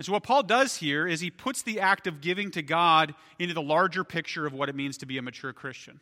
And 0.00 0.06
so, 0.06 0.14
what 0.14 0.22
Paul 0.22 0.44
does 0.44 0.76
here 0.76 1.06
is 1.06 1.20
he 1.20 1.30
puts 1.30 1.60
the 1.60 1.78
act 1.78 2.06
of 2.06 2.22
giving 2.22 2.50
to 2.52 2.62
God 2.62 3.14
into 3.38 3.52
the 3.52 3.60
larger 3.60 4.02
picture 4.02 4.46
of 4.46 4.54
what 4.54 4.70
it 4.70 4.74
means 4.74 4.96
to 4.96 5.04
be 5.04 5.18
a 5.18 5.22
mature 5.22 5.52
Christian. 5.52 6.00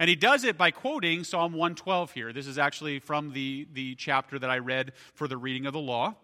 And 0.00 0.08
he 0.08 0.16
does 0.16 0.42
it 0.42 0.56
by 0.56 0.70
quoting 0.70 1.22
Psalm 1.22 1.52
112 1.52 2.12
here. 2.12 2.32
This 2.32 2.46
is 2.46 2.56
actually 2.56 2.98
from 2.98 3.34
the, 3.34 3.68
the 3.74 3.94
chapter 3.96 4.38
that 4.38 4.48
I 4.48 4.56
read 4.56 4.92
for 5.12 5.28
the 5.28 5.36
reading 5.36 5.66
of 5.66 5.74
the 5.74 5.78
law. 5.78 6.14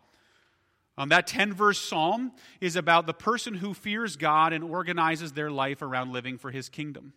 Um, 0.97 1.11
that 1.11 1.27
10 1.27 1.53
verse 1.53 1.79
psalm 1.79 2.33
is 2.63 2.77
about 2.77 3.05
the 3.05 3.13
person 3.13 3.53
who 3.53 3.75
fears 3.75 4.17
God 4.17 4.55
and 4.55 4.65
organizes 4.65 5.33
their 5.33 5.51
life 5.51 5.83
around 5.83 6.15
living 6.15 6.39
for 6.39 6.51
his 6.51 6.71
kingdom. 6.71 7.13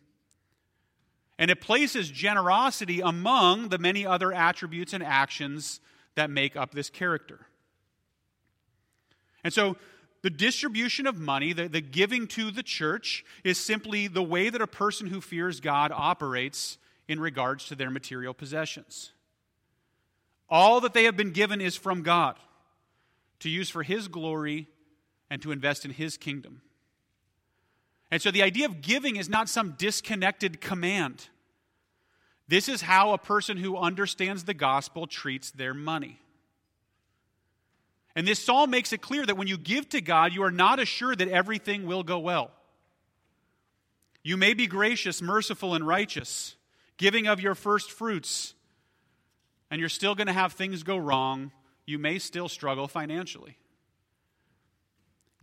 And 1.40 1.50
it 1.50 1.62
places 1.62 2.12
generosity 2.12 3.00
among 3.00 3.70
the 3.70 3.78
many 3.78 4.06
other 4.06 4.34
attributes 4.34 4.92
and 4.92 5.02
actions 5.02 5.80
that 6.16 6.30
make 6.30 6.58
up 6.58 6.74
this 6.74 6.90
character. 6.90 7.48
And 9.44 9.54
so, 9.54 9.78
the 10.24 10.30
distribution 10.30 11.08
of 11.08 11.18
money, 11.20 11.54
the, 11.54 11.68
the 11.68 11.80
giving 11.80 12.28
to 12.30 12.52
the 12.52 12.64
church, 12.64 13.24
is 13.44 13.58
simply 13.58 14.08
the 14.08 14.24
way 14.24 14.50
that 14.50 14.62
a 14.62 14.68
person 14.68 15.08
who 15.08 15.22
fears 15.22 15.60
God 15.60 15.92
operates 15.94 16.78
in 17.08 17.20
regards 17.20 17.66
to 17.68 17.76
their 17.76 17.90
material 17.90 18.34
possessions. 18.34 19.12
All 20.50 20.82
that 20.82 20.94
they 20.94 21.04
have 21.04 21.16
been 21.16 21.32
given 21.32 21.62
is 21.62 21.76
from 21.76 22.02
God 22.02 22.38
to 23.40 23.50
use 23.50 23.70
for 23.70 23.84
His 23.84 24.08
glory 24.08 24.68
and 25.30 25.42
to 25.42 25.52
invest 25.52 25.86
in 25.86 25.92
His 25.92 26.18
kingdom. 26.18 26.62
And 28.10 28.22
so 28.22 28.32
the 28.32 28.44
idea 28.44 28.66
of 28.66 28.82
giving 28.82 29.18
is 29.18 29.30
not 29.30 29.50
some 29.50 29.76
disconnected 29.78 30.62
command. 30.62 31.28
This 32.48 32.70
is 32.70 32.82
how 32.82 33.12
a 33.12 33.18
person 33.18 33.58
who 33.58 33.78
understands 33.78 34.46
the 34.46 34.54
gospel 34.54 35.06
treats 35.06 35.52
their 35.52 35.74
money. 35.74 36.20
And 38.18 38.28
this 38.28 38.44
psalm 38.44 38.72
makes 38.72 38.94
it 38.94 39.02
clear 39.02 39.24
that 39.24 39.38
when 39.38 39.48
you 39.48 39.60
give 39.60 39.88
to 39.90 40.02
God, 40.02 40.34
you 40.34 40.42
are 40.42 40.50
not 40.50 40.80
assured 40.80 41.20
that 41.20 41.28
everything 41.28 41.86
will 41.86 42.02
go 42.02 42.18
well. 42.18 42.50
You 44.24 44.38
may 44.38 44.56
be 44.56 44.66
gracious, 44.66 45.22
merciful, 45.22 45.76
and 45.76 45.86
righteous, 45.86 46.56
giving 46.98 47.28
of 47.28 47.40
your 47.40 47.54
first 47.54 47.92
fruits, 47.92 48.56
and 49.70 49.80
you're 49.80 49.88
still 49.88 50.16
going 50.16 50.26
to 50.26 50.34
have 50.34 50.54
things 50.54 50.82
go 50.82 50.98
wrong 50.98 51.52
you 51.86 52.00
may 52.00 52.18
still 52.18 52.50
struggle 52.50 52.88
financially. 52.88 53.60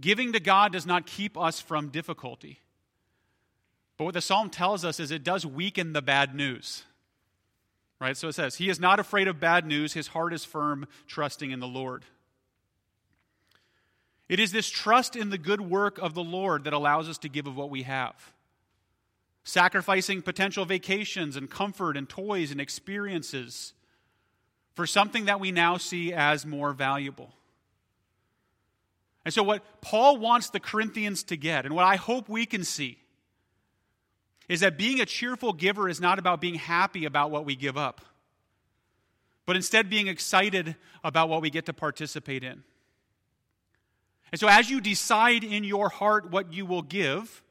Giving 0.01 0.33
to 0.33 0.41
God 0.41 0.73
does 0.73 0.85
not 0.85 1.07
keep 1.07 1.39
us 1.39 1.61
from 1.61 1.91
difficulty. 1.91 2.61
But 3.97 4.07
what 4.07 4.15
the 4.15 4.21
psalm 4.21 4.51
tells 4.51 4.85
us 4.85 4.99
is 4.99 5.13
it 5.13 5.23
does 5.23 5.47
weaken 5.47 5.93
the 5.93 6.03
bad 6.03 6.35
news. 6.35 6.83
Right? 8.01 8.17
So 8.17 8.27
it 8.27 8.35
says, 8.35 8.57
He 8.57 8.69
is 8.69 8.81
not 8.81 8.99
afraid 8.99 9.29
of 9.29 9.39
bad 9.39 9.65
news, 9.65 9.93
his 9.93 10.09
heart 10.09 10.35
is 10.35 10.45
firm, 10.45 10.89
trusting 11.07 11.53
in 11.53 11.61
the 11.61 11.69
Lord. 11.69 12.05
It 14.29 14.41
is 14.41 14.53
this 14.53 14.71
trust 14.71 15.17
in 15.17 15.31
the 15.31 15.39
good 15.39 15.61
work 15.61 15.99
of 15.99 16.15
the 16.15 16.25
Lord 16.25 16.65
that 16.65 16.73
allows 16.73 17.09
us 17.09 17.19
to 17.19 17.29
give 17.29 17.47
of 17.47 17.57
what 17.57 17.71
we 17.71 17.83
have. 17.83 18.15
Sacrificing 19.45 20.23
potential 20.23 20.65
vacations 20.65 21.37
and 21.37 21.51
comfort 21.51 21.97
and 21.97 22.09
toys 22.09 22.51
and 22.51 22.61
experiences 22.61 23.75
for 24.75 24.87
something 24.87 25.27
that 25.27 25.41
we 25.41 25.53
now 25.53 25.77
see 25.77 26.13
as 26.13 26.47
more 26.47 26.73
valuable. 26.73 27.35
And 29.25 29.33
so, 29.33 29.43
what 29.43 29.81
Paul 29.81 30.19
wants 30.19 30.51
the 30.51 30.61
Corinthians 30.61 31.23
to 31.25 31.37
get, 31.37 31.65
and 31.65 31.75
what 31.75 31.85
I 31.85 31.97
hope 31.97 32.29
we 32.29 32.47
can 32.47 32.65
see, 32.65 32.99
is 34.49 34.61
that 34.61 34.77
being 34.77 35.01
a 35.01 35.07
cheerful 35.07 35.53
giver 35.53 35.89
is 35.89 36.01
not 36.01 36.19
about 36.19 36.41
being 36.41 36.57
happy 36.57 37.05
about 37.05 37.31
what 37.31 37.45
we 37.45 37.57
give 37.57 37.79
up, 37.79 38.03
but 39.47 39.57
instead 39.57 39.89
being 39.89 40.09
excited 40.09 40.77
about 41.03 41.29
what 41.29 41.41
we 41.41 41.51
get 41.51 41.67
to 41.67 41.73
participate 41.73 42.45
in. 42.45 42.63
And 44.33 44.41
so, 44.41 44.49
as 44.49 44.71
you 44.71 44.81
decide 44.81 45.45
in 45.45 45.65
your 45.65 45.89
heart 45.89 46.31
what 46.31 46.53
you 46.53 46.67
will 46.67 46.83
give, 46.83 47.43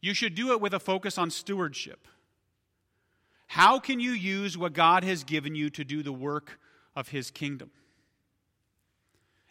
you 0.00 0.14
should 0.14 0.34
do 0.34 0.52
it 0.52 0.60
with 0.60 0.74
a 0.74 0.80
focus 0.80 1.18
on 1.18 1.30
stewardship. 1.30 2.06
How 3.46 3.78
can 3.78 4.00
you 4.00 4.12
use 4.12 4.56
what 4.58 4.72
God 4.72 5.04
has 5.04 5.24
given 5.24 5.54
you 5.54 5.70
to 5.70 5.84
do 5.84 6.02
the 6.02 6.12
work 6.12 6.58
of 6.96 7.08
His 7.08 7.30
kingdom? 7.30 7.70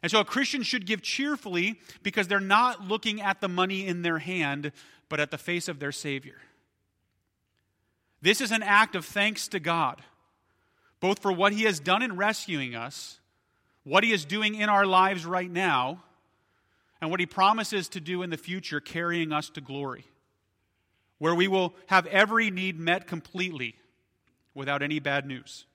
And 0.01 0.11
so 0.11 0.19
a 0.19 0.25
Christian 0.25 0.63
should 0.63 0.85
give 0.85 1.01
cheerfully 1.01 1.79
because 2.03 2.27
they're 2.27 2.41
not 2.41 2.87
looking 2.87 3.21
at 3.21 3.39
the 3.39 3.47
money 3.47 3.87
in 3.87 4.01
their 4.01 4.19
hand, 4.19 4.73
but 5.07 5.21
at 5.21 5.31
the 5.31 5.37
face 5.37 5.69
of 5.69 5.79
their 5.79 5.93
Savior. 5.93 6.35
This 8.21 8.41
is 8.41 8.51
an 8.51 8.63
act 8.63 8.95
of 8.95 9.05
thanks 9.05 9.47
to 9.49 9.59
God, 9.59 10.01
both 10.99 11.19
for 11.19 11.31
what 11.31 11.53
He 11.53 11.63
has 11.63 11.79
done 11.79 12.01
in 12.01 12.17
rescuing 12.17 12.75
us, 12.75 13.19
what 13.83 14.03
He 14.03 14.11
is 14.11 14.25
doing 14.25 14.55
in 14.55 14.69
our 14.69 14.85
lives 14.85 15.25
right 15.25 15.49
now, 15.49 16.03
and 17.03 17.11
what 17.11 17.19
He 17.19 17.25
promises 17.25 17.89
to 17.89 17.99
do 17.99 18.21
in 18.21 18.29
the 18.29 18.37
future, 18.37 18.79
carrying 18.79 19.33
us 19.33 19.49
to 19.49 19.59
glory, 19.59 20.05
where 21.17 21.35
we 21.35 21.49
will 21.49 21.73
have 21.87 22.05
every 22.05 22.49
need 22.49 22.79
met 22.79 23.07
completely 23.07 23.75
without 24.53 24.81
any 24.81 24.99
bad 24.99 25.25
news. 25.25 25.65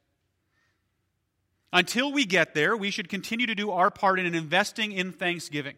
Until 1.70 2.10
we 2.10 2.24
get 2.24 2.54
there, 2.54 2.74
we 2.74 2.90
should 2.90 3.10
continue 3.10 3.46
to 3.46 3.54
do 3.54 3.70
our 3.70 3.90
part 3.90 4.18
in 4.18 4.34
investing 4.34 4.92
in 4.92 5.12
thanksgiving, 5.12 5.74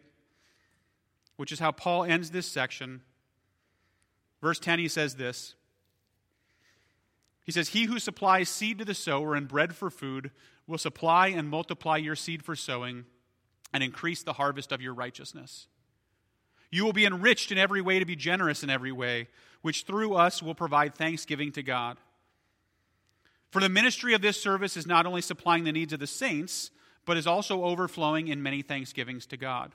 which 1.35 1.51
is 1.51 1.59
how 1.59 1.73
Paul 1.73 2.05
ends 2.05 2.31
this 2.31 2.47
section. 2.47 3.01
Verse 4.41 4.57
10, 4.57 4.79
he 4.79 4.87
says 4.87 5.15
this. 5.15 5.55
He 7.43 7.51
says, 7.51 7.67
He 7.67 7.83
who 7.83 7.99
supplies 7.99 8.47
seed 8.47 8.79
to 8.79 8.85
the 8.85 8.93
sower 8.93 9.35
and 9.35 9.49
bread 9.49 9.75
for 9.75 9.89
food 9.89 10.31
will 10.65 10.77
supply 10.77 11.27
and 11.27 11.49
multiply 11.49 11.97
your 11.97 12.15
seed 12.15 12.41
for 12.41 12.55
sowing 12.55 13.03
and 13.73 13.83
increase 13.83 14.23
the 14.23 14.33
harvest 14.33 14.71
of 14.71 14.81
your 14.81 14.93
righteousness. 14.93 15.67
You 16.71 16.85
will 16.85 16.93
be 16.93 17.05
enriched 17.05 17.51
in 17.51 17.57
every 17.57 17.81
way 17.81 17.99
to 17.99 18.05
be 18.05 18.15
generous 18.15 18.63
in 18.63 18.69
every 18.69 18.91
way, 18.91 19.27
which 19.61 19.83
through 19.83 20.15
us 20.15 20.41
will 20.41 20.55
provide 20.55 20.95
thanksgiving 20.95 21.51
to 21.53 21.63
God. 21.63 21.97
For 23.51 23.59
the 23.61 23.69
ministry 23.69 24.13
of 24.13 24.21
this 24.21 24.41
service 24.41 24.77
is 24.77 24.87
not 24.87 25.05
only 25.05 25.21
supplying 25.21 25.65
the 25.65 25.73
needs 25.73 25.91
of 25.91 25.99
the 25.99 26.07
saints, 26.07 26.71
but 27.05 27.17
is 27.17 27.27
also 27.27 27.65
overflowing 27.65 28.29
in 28.29 28.41
many 28.41 28.61
thanksgivings 28.61 29.25
to 29.27 29.37
God. 29.37 29.73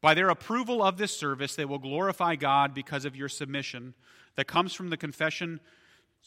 By 0.00 0.14
their 0.14 0.28
approval 0.28 0.82
of 0.82 0.96
this 0.96 1.16
service, 1.16 1.54
they 1.54 1.64
will 1.64 1.78
glorify 1.78 2.36
God 2.36 2.74
because 2.74 3.04
of 3.04 3.16
your 3.16 3.28
submission 3.28 3.94
that 4.36 4.46
comes 4.46 4.72
from 4.72 4.90
the 4.90 4.96
confession, 4.96 5.60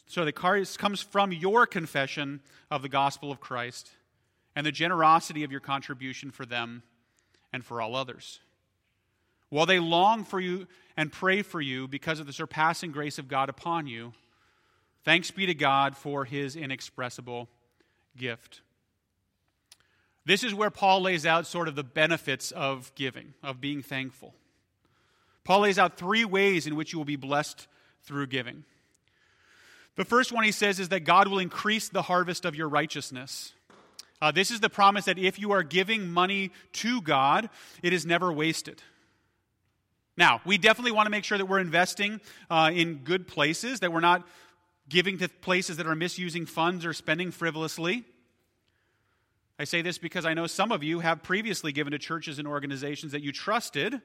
so 0.06 0.24
that 0.24 0.32
comes 0.32 1.02
from 1.02 1.32
your 1.32 1.66
confession 1.66 2.40
of 2.70 2.82
the 2.82 2.88
gospel 2.88 3.30
of 3.30 3.40
Christ 3.40 3.90
and 4.54 4.66
the 4.66 4.72
generosity 4.72 5.44
of 5.44 5.50
your 5.50 5.60
contribution 5.60 6.30
for 6.30 6.44
them 6.46 6.82
and 7.52 7.64
for 7.64 7.80
all 7.80 7.96
others. 7.96 8.40
While 9.48 9.66
they 9.66 9.78
long 9.78 10.24
for 10.24 10.40
you 10.40 10.66
and 10.96 11.12
pray 11.12 11.42
for 11.42 11.60
you 11.60 11.86
because 11.86 12.20
of 12.20 12.26
the 12.26 12.32
surpassing 12.32 12.90
grace 12.90 13.18
of 13.18 13.28
God 13.28 13.48
upon 13.48 13.86
you, 13.86 14.12
Thanks 15.04 15.30
be 15.32 15.46
to 15.46 15.54
God 15.54 15.96
for 15.96 16.24
his 16.24 16.54
inexpressible 16.54 17.48
gift. 18.16 18.60
This 20.24 20.44
is 20.44 20.54
where 20.54 20.70
Paul 20.70 21.02
lays 21.02 21.26
out 21.26 21.46
sort 21.46 21.66
of 21.66 21.74
the 21.74 21.82
benefits 21.82 22.52
of 22.52 22.92
giving, 22.94 23.34
of 23.42 23.60
being 23.60 23.82
thankful. 23.82 24.34
Paul 25.42 25.60
lays 25.60 25.78
out 25.78 25.96
three 25.96 26.24
ways 26.24 26.68
in 26.68 26.76
which 26.76 26.92
you 26.92 26.98
will 26.98 27.04
be 27.04 27.16
blessed 27.16 27.66
through 28.04 28.28
giving. 28.28 28.62
The 29.96 30.04
first 30.04 30.30
one 30.30 30.44
he 30.44 30.52
says 30.52 30.78
is 30.78 30.90
that 30.90 31.00
God 31.00 31.26
will 31.26 31.40
increase 31.40 31.88
the 31.88 32.02
harvest 32.02 32.44
of 32.44 32.54
your 32.54 32.68
righteousness. 32.68 33.52
Uh, 34.22 34.30
this 34.30 34.52
is 34.52 34.60
the 34.60 34.70
promise 34.70 35.06
that 35.06 35.18
if 35.18 35.36
you 35.40 35.50
are 35.50 35.64
giving 35.64 36.08
money 36.08 36.52
to 36.72 37.02
God, 37.02 37.50
it 37.82 37.92
is 37.92 38.06
never 38.06 38.32
wasted. 38.32 38.80
Now, 40.16 40.40
we 40.46 40.58
definitely 40.58 40.92
want 40.92 41.06
to 41.06 41.10
make 41.10 41.24
sure 41.24 41.36
that 41.36 41.46
we're 41.46 41.58
investing 41.58 42.20
uh, 42.48 42.70
in 42.72 42.98
good 42.98 43.26
places, 43.26 43.80
that 43.80 43.92
we're 43.92 43.98
not 43.98 44.24
giving 44.88 45.18
to 45.18 45.28
places 45.28 45.78
that 45.78 45.88
are 45.88 45.96
misusing 45.96 46.46
funds 46.46 46.86
or 46.86 46.92
spending 46.92 47.32
frivolously. 47.32 48.04
I 49.58 49.64
say 49.64 49.82
this 49.82 49.98
because 49.98 50.24
I 50.24 50.34
know 50.34 50.46
some 50.46 50.70
of 50.70 50.84
you 50.84 51.00
have 51.00 51.24
previously 51.24 51.72
given 51.72 51.90
to 51.90 51.98
churches 51.98 52.38
and 52.38 52.46
organizations 52.46 53.10
that 53.10 53.22
you 53.22 53.32
trusted, 53.32 54.00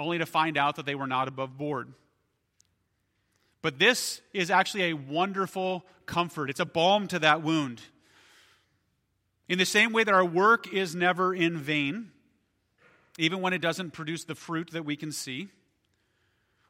only 0.00 0.18
to 0.18 0.26
find 0.26 0.58
out 0.58 0.74
that 0.76 0.86
they 0.86 0.96
were 0.96 1.06
not 1.06 1.28
above 1.28 1.56
board. 1.56 1.92
But 3.62 3.78
this 3.78 4.20
is 4.32 4.50
actually 4.50 4.90
a 4.90 4.94
wonderful 4.94 5.84
comfort. 6.06 6.50
It's 6.50 6.58
a 6.58 6.66
balm 6.66 7.06
to 7.08 7.20
that 7.20 7.42
wound. 7.42 7.82
In 9.48 9.58
the 9.58 9.64
same 9.64 9.92
way 9.92 10.04
that 10.04 10.14
our 10.14 10.24
work 10.24 10.72
is 10.72 10.94
never 10.94 11.34
in 11.34 11.56
vain, 11.56 12.10
even 13.18 13.40
when 13.40 13.52
it 13.52 13.60
doesn't 13.60 13.92
produce 13.92 14.24
the 14.24 14.34
fruit 14.34 14.70
that 14.72 14.84
we 14.84 14.96
can 14.96 15.10
see. 15.10 15.48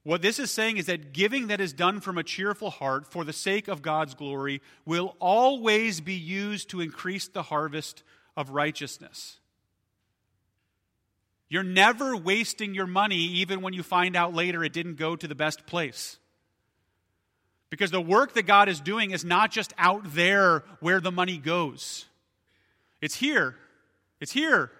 What 0.04 0.22
this 0.22 0.38
is 0.38 0.50
saying 0.50 0.78
is 0.78 0.86
that 0.86 1.12
giving 1.12 1.48
that 1.48 1.60
is 1.60 1.72
done 1.72 2.00
from 2.00 2.16
a 2.16 2.22
cheerful 2.22 2.70
heart 2.70 3.06
for 3.06 3.24
the 3.24 3.32
sake 3.32 3.68
of 3.68 3.82
God's 3.82 4.14
glory 4.14 4.62
will 4.86 5.16
always 5.20 6.00
be 6.00 6.14
used 6.14 6.70
to 6.70 6.80
increase 6.80 7.28
the 7.28 7.42
harvest 7.42 8.02
of 8.36 8.50
righteousness. 8.50 9.38
You're 11.50 11.62
never 11.62 12.16
wasting 12.16 12.74
your 12.74 12.86
money, 12.86 13.16
even 13.16 13.60
when 13.60 13.72
you 13.72 13.82
find 13.82 14.16
out 14.16 14.34
later 14.34 14.62
it 14.62 14.72
didn't 14.72 14.96
go 14.96 15.16
to 15.16 15.26
the 15.26 15.34
best 15.34 15.66
place. 15.66 16.18
Because 17.70 17.90
the 17.90 18.00
work 18.00 18.34
that 18.34 18.46
God 18.46 18.68
is 18.68 18.80
doing 18.80 19.10
is 19.10 19.24
not 19.24 19.50
just 19.50 19.74
out 19.76 20.02
there 20.14 20.62
where 20.80 21.00
the 21.00 21.12
money 21.12 21.38
goes, 21.38 22.06
it's 23.00 23.16
here. 23.16 23.54
It's 24.20 24.32
here. 24.32 24.70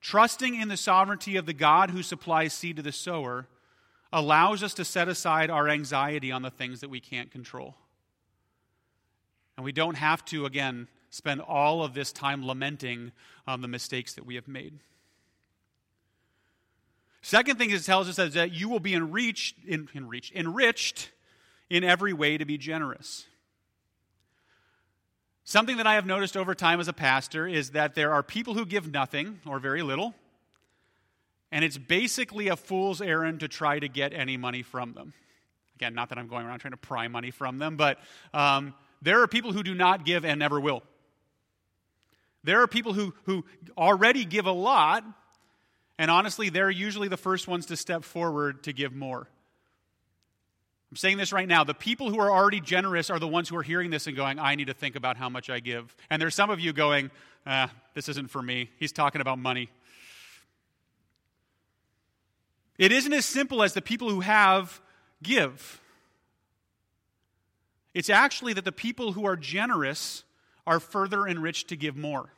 Trusting 0.00 0.60
in 0.60 0.68
the 0.68 0.76
sovereignty 0.76 1.36
of 1.36 1.46
the 1.46 1.52
God 1.52 1.90
who 1.90 2.02
supplies 2.02 2.52
seed 2.52 2.76
to 2.76 2.82
the 2.82 2.92
sower 2.92 3.46
allows 4.12 4.62
us 4.62 4.74
to 4.74 4.84
set 4.84 5.08
aside 5.08 5.48
our 5.48 5.68
anxiety 5.68 6.32
on 6.32 6.42
the 6.42 6.50
things 6.50 6.80
that 6.80 6.90
we 6.90 7.00
can't 7.00 7.30
control. 7.30 7.76
And 9.56 9.64
we 9.64 9.72
don't 9.72 9.96
have 9.96 10.24
to, 10.26 10.44
again, 10.44 10.88
spend 11.10 11.40
all 11.40 11.84
of 11.84 11.94
this 11.94 12.12
time 12.12 12.44
lamenting 12.44 13.12
on 13.46 13.60
the 13.60 13.68
mistakes 13.68 14.14
that 14.14 14.26
we 14.26 14.34
have 14.34 14.48
made. 14.48 14.80
Second 17.22 17.56
thing 17.56 17.70
it 17.70 17.84
tells 17.84 18.08
us 18.08 18.18
is 18.18 18.34
that 18.34 18.52
you 18.52 18.68
will 18.68 18.80
be 18.80 18.94
enriched, 18.94 19.56
enriched, 19.68 20.34
enriched 20.34 21.10
in 21.70 21.84
every 21.84 22.12
way 22.12 22.36
to 22.36 22.44
be 22.44 22.58
generous. 22.58 23.26
Something 25.44 25.78
that 25.78 25.86
I 25.86 25.94
have 25.94 26.06
noticed 26.06 26.36
over 26.36 26.54
time 26.54 26.78
as 26.78 26.88
a 26.88 26.92
pastor 26.92 27.48
is 27.48 27.70
that 27.70 27.94
there 27.94 28.12
are 28.12 28.22
people 28.22 28.54
who 28.54 28.64
give 28.64 28.90
nothing 28.92 29.40
or 29.44 29.58
very 29.58 29.82
little, 29.82 30.14
and 31.50 31.64
it's 31.64 31.78
basically 31.78 32.48
a 32.48 32.56
fool's 32.56 33.02
errand 33.02 33.40
to 33.40 33.48
try 33.48 33.78
to 33.78 33.88
get 33.88 34.12
any 34.12 34.36
money 34.36 34.62
from 34.62 34.92
them. 34.92 35.12
Again, 35.76 35.94
not 35.94 36.10
that 36.10 36.18
I'm 36.18 36.28
going 36.28 36.46
around 36.46 36.60
trying 36.60 36.72
to 36.72 36.76
pry 36.76 37.08
money 37.08 37.32
from 37.32 37.58
them, 37.58 37.76
but 37.76 37.98
um, 38.32 38.72
there 39.02 39.20
are 39.22 39.26
people 39.26 39.52
who 39.52 39.64
do 39.64 39.74
not 39.74 40.04
give 40.04 40.24
and 40.24 40.38
never 40.38 40.60
will. 40.60 40.82
There 42.44 42.62
are 42.62 42.68
people 42.68 42.92
who, 42.92 43.12
who 43.24 43.44
already 43.76 44.24
give 44.24 44.46
a 44.46 44.52
lot, 44.52 45.04
and 45.98 46.10
honestly, 46.10 46.50
they're 46.50 46.70
usually 46.70 47.08
the 47.08 47.16
first 47.16 47.48
ones 47.48 47.66
to 47.66 47.76
step 47.76 48.04
forward 48.04 48.62
to 48.64 48.72
give 48.72 48.94
more. 48.94 49.28
I'm 50.92 50.96
saying 50.96 51.16
this 51.16 51.32
right 51.32 51.48
now. 51.48 51.64
The 51.64 51.72
people 51.72 52.10
who 52.10 52.20
are 52.20 52.30
already 52.30 52.60
generous 52.60 53.08
are 53.08 53.18
the 53.18 53.26
ones 53.26 53.48
who 53.48 53.56
are 53.56 53.62
hearing 53.62 53.88
this 53.88 54.06
and 54.06 54.14
going, 54.14 54.38
I 54.38 54.56
need 54.56 54.66
to 54.66 54.74
think 54.74 54.94
about 54.94 55.16
how 55.16 55.30
much 55.30 55.48
I 55.48 55.58
give. 55.58 55.96
And 56.10 56.20
there's 56.20 56.34
some 56.34 56.50
of 56.50 56.60
you 56.60 56.74
going, 56.74 57.10
ah, 57.46 57.72
this 57.94 58.10
isn't 58.10 58.28
for 58.28 58.42
me. 58.42 58.68
He's 58.76 58.92
talking 58.92 59.22
about 59.22 59.38
money. 59.38 59.70
It 62.76 62.92
isn't 62.92 63.12
as 63.14 63.24
simple 63.24 63.62
as 63.62 63.72
the 63.72 63.80
people 63.80 64.10
who 64.10 64.20
have 64.20 64.82
give. 65.22 65.80
It's 67.94 68.10
actually 68.10 68.52
that 68.52 68.66
the 68.66 68.70
people 68.70 69.12
who 69.12 69.24
are 69.24 69.36
generous 69.36 70.24
are 70.66 70.78
further 70.78 71.26
enriched 71.26 71.68
to 71.68 71.76
give 71.76 71.96
more. 71.96 72.34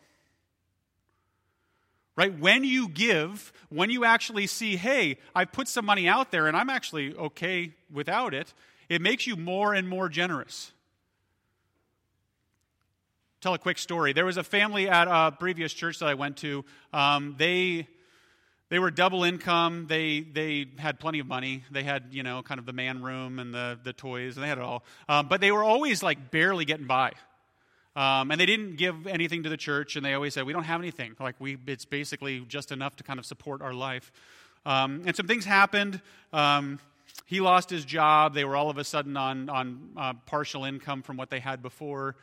Right? 2.16 2.38
When 2.38 2.62
you 2.62 2.88
give, 2.88 3.53
when 3.70 3.90
you 3.90 4.05
actually 4.05 4.46
see, 4.46 4.77
hey, 4.77 5.18
I 5.35 5.44
put 5.44 5.66
some 5.66 5.85
money 5.85 6.07
out 6.07 6.31
there 6.31 6.46
and 6.46 6.57
I'm 6.57 6.70
actually 6.70 7.14
okay 7.14 7.72
without 7.92 8.35
it, 8.35 8.55
it 8.88 9.00
makes 9.00 9.27
you 9.27 9.35
more 9.37 9.74
and 9.74 9.88
more 9.88 10.09
generous. 10.09 10.72
Tell 13.40 13.53
a 13.53 13.59
quick 13.59 13.79
story. 13.79 14.12
There 14.12 14.24
was 14.24 14.37
a 14.37 14.44
family 14.44 14.88
at 14.88 15.09
a 15.09 15.33
previous 15.33 15.72
church 15.74 15.98
that 15.98 16.09
I 16.09 16.14
went 16.14 16.38
to. 16.38 16.64
Um, 16.92 17.35
they 17.37 17.88
they 18.70 18.79
were 18.79 18.90
double 18.90 19.24
income. 19.24 19.87
They 19.87 20.20
they 20.20 20.66
had 20.79 20.98
plenty 20.98 21.18
of 21.18 21.27
money. 21.27 21.62
They 21.70 21.83
had 21.83 22.05
you 22.12 22.22
know 22.22 22.42
kind 22.42 22.59
of 22.59 22.64
the 22.64 22.72
man 22.72 23.03
room 23.03 23.38
and 23.38 23.53
the 23.53 23.79
the 23.83 23.92
toys. 23.92 24.37
And 24.37 24.44
they 24.44 24.48
had 24.48 24.59
it 24.59 24.64
all. 24.64 24.83
Um, 25.09 25.29
but 25.29 25.40
they 25.40 25.53
were 25.53 25.62
always 25.62 26.03
like 26.03 26.31
barely 26.31 26.64
getting 26.64 26.87
by. 26.87 27.12
Um, 27.96 28.30
and 28.30 28.40
they 28.40 28.46
didn't 28.46 28.76
give 28.76 29.07
anything 29.07 29.44
to 29.44 29.48
the 29.48 29.57
church, 29.57 29.96
and 29.96 30.04
they 30.04 30.14
always 30.14 30.35
said, 30.35 30.44
"We 30.44 30.52
don't 30.52 30.64
have 30.64 30.80
anything. 30.80 31.14
Like 31.20 31.37
we, 31.38 31.59
it's 31.66 31.85
basically 31.85 32.40
just 32.40 32.72
enough 32.72 32.96
to 32.96 33.04
kind 33.04 33.18
of 33.18 33.26
support 33.26 33.62
our 33.62 33.72
life." 33.72 34.11
Um, 34.66 35.02
and 35.07 35.14
some 35.14 35.26
things 35.26 35.44
happened. 35.44 36.00
Um, 36.33 36.80
he 37.26 37.40
lost 37.40 37.70
his 37.70 37.85
job. 37.85 38.35
They 38.35 38.44
were 38.44 38.57
all 38.57 38.70
of 38.70 38.78
a 38.78 38.85
sudden 38.85 39.16
on 39.16 39.48
on 39.48 39.90
uh, 39.96 40.12
partial 40.26 40.64
income 40.64 41.02
from 41.02 41.16
what 41.16 41.30
they 41.30 41.40
had 41.40 41.62
before. 41.62 42.16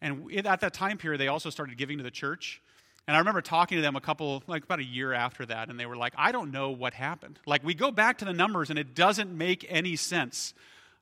And 0.00 0.34
at 0.44 0.60
that 0.60 0.74
time 0.74 0.98
period, 0.98 1.20
they 1.20 1.28
also 1.28 1.48
started 1.48 1.76
giving 1.78 1.98
to 1.98 2.04
the 2.04 2.10
church. 2.10 2.60
And 3.06 3.16
I 3.16 3.18
remember 3.18 3.40
talking 3.40 3.78
to 3.78 3.82
them 3.82 3.96
a 3.96 4.00
couple, 4.00 4.42
like 4.46 4.64
about 4.64 4.78
a 4.78 4.84
year 4.84 5.12
after 5.12 5.44
that, 5.46 5.68
and 5.68 5.78
they 5.78 5.86
were 5.86 5.96
like, 5.96 6.12
I 6.16 6.30
don't 6.30 6.52
know 6.52 6.70
what 6.70 6.94
happened. 6.94 7.38
Like, 7.46 7.64
we 7.64 7.74
go 7.74 7.90
back 7.90 8.18
to 8.18 8.24
the 8.24 8.32
numbers, 8.32 8.70
and 8.70 8.78
it 8.78 8.94
doesn't 8.94 9.36
make 9.36 9.66
any 9.68 9.96
sense. 9.96 10.54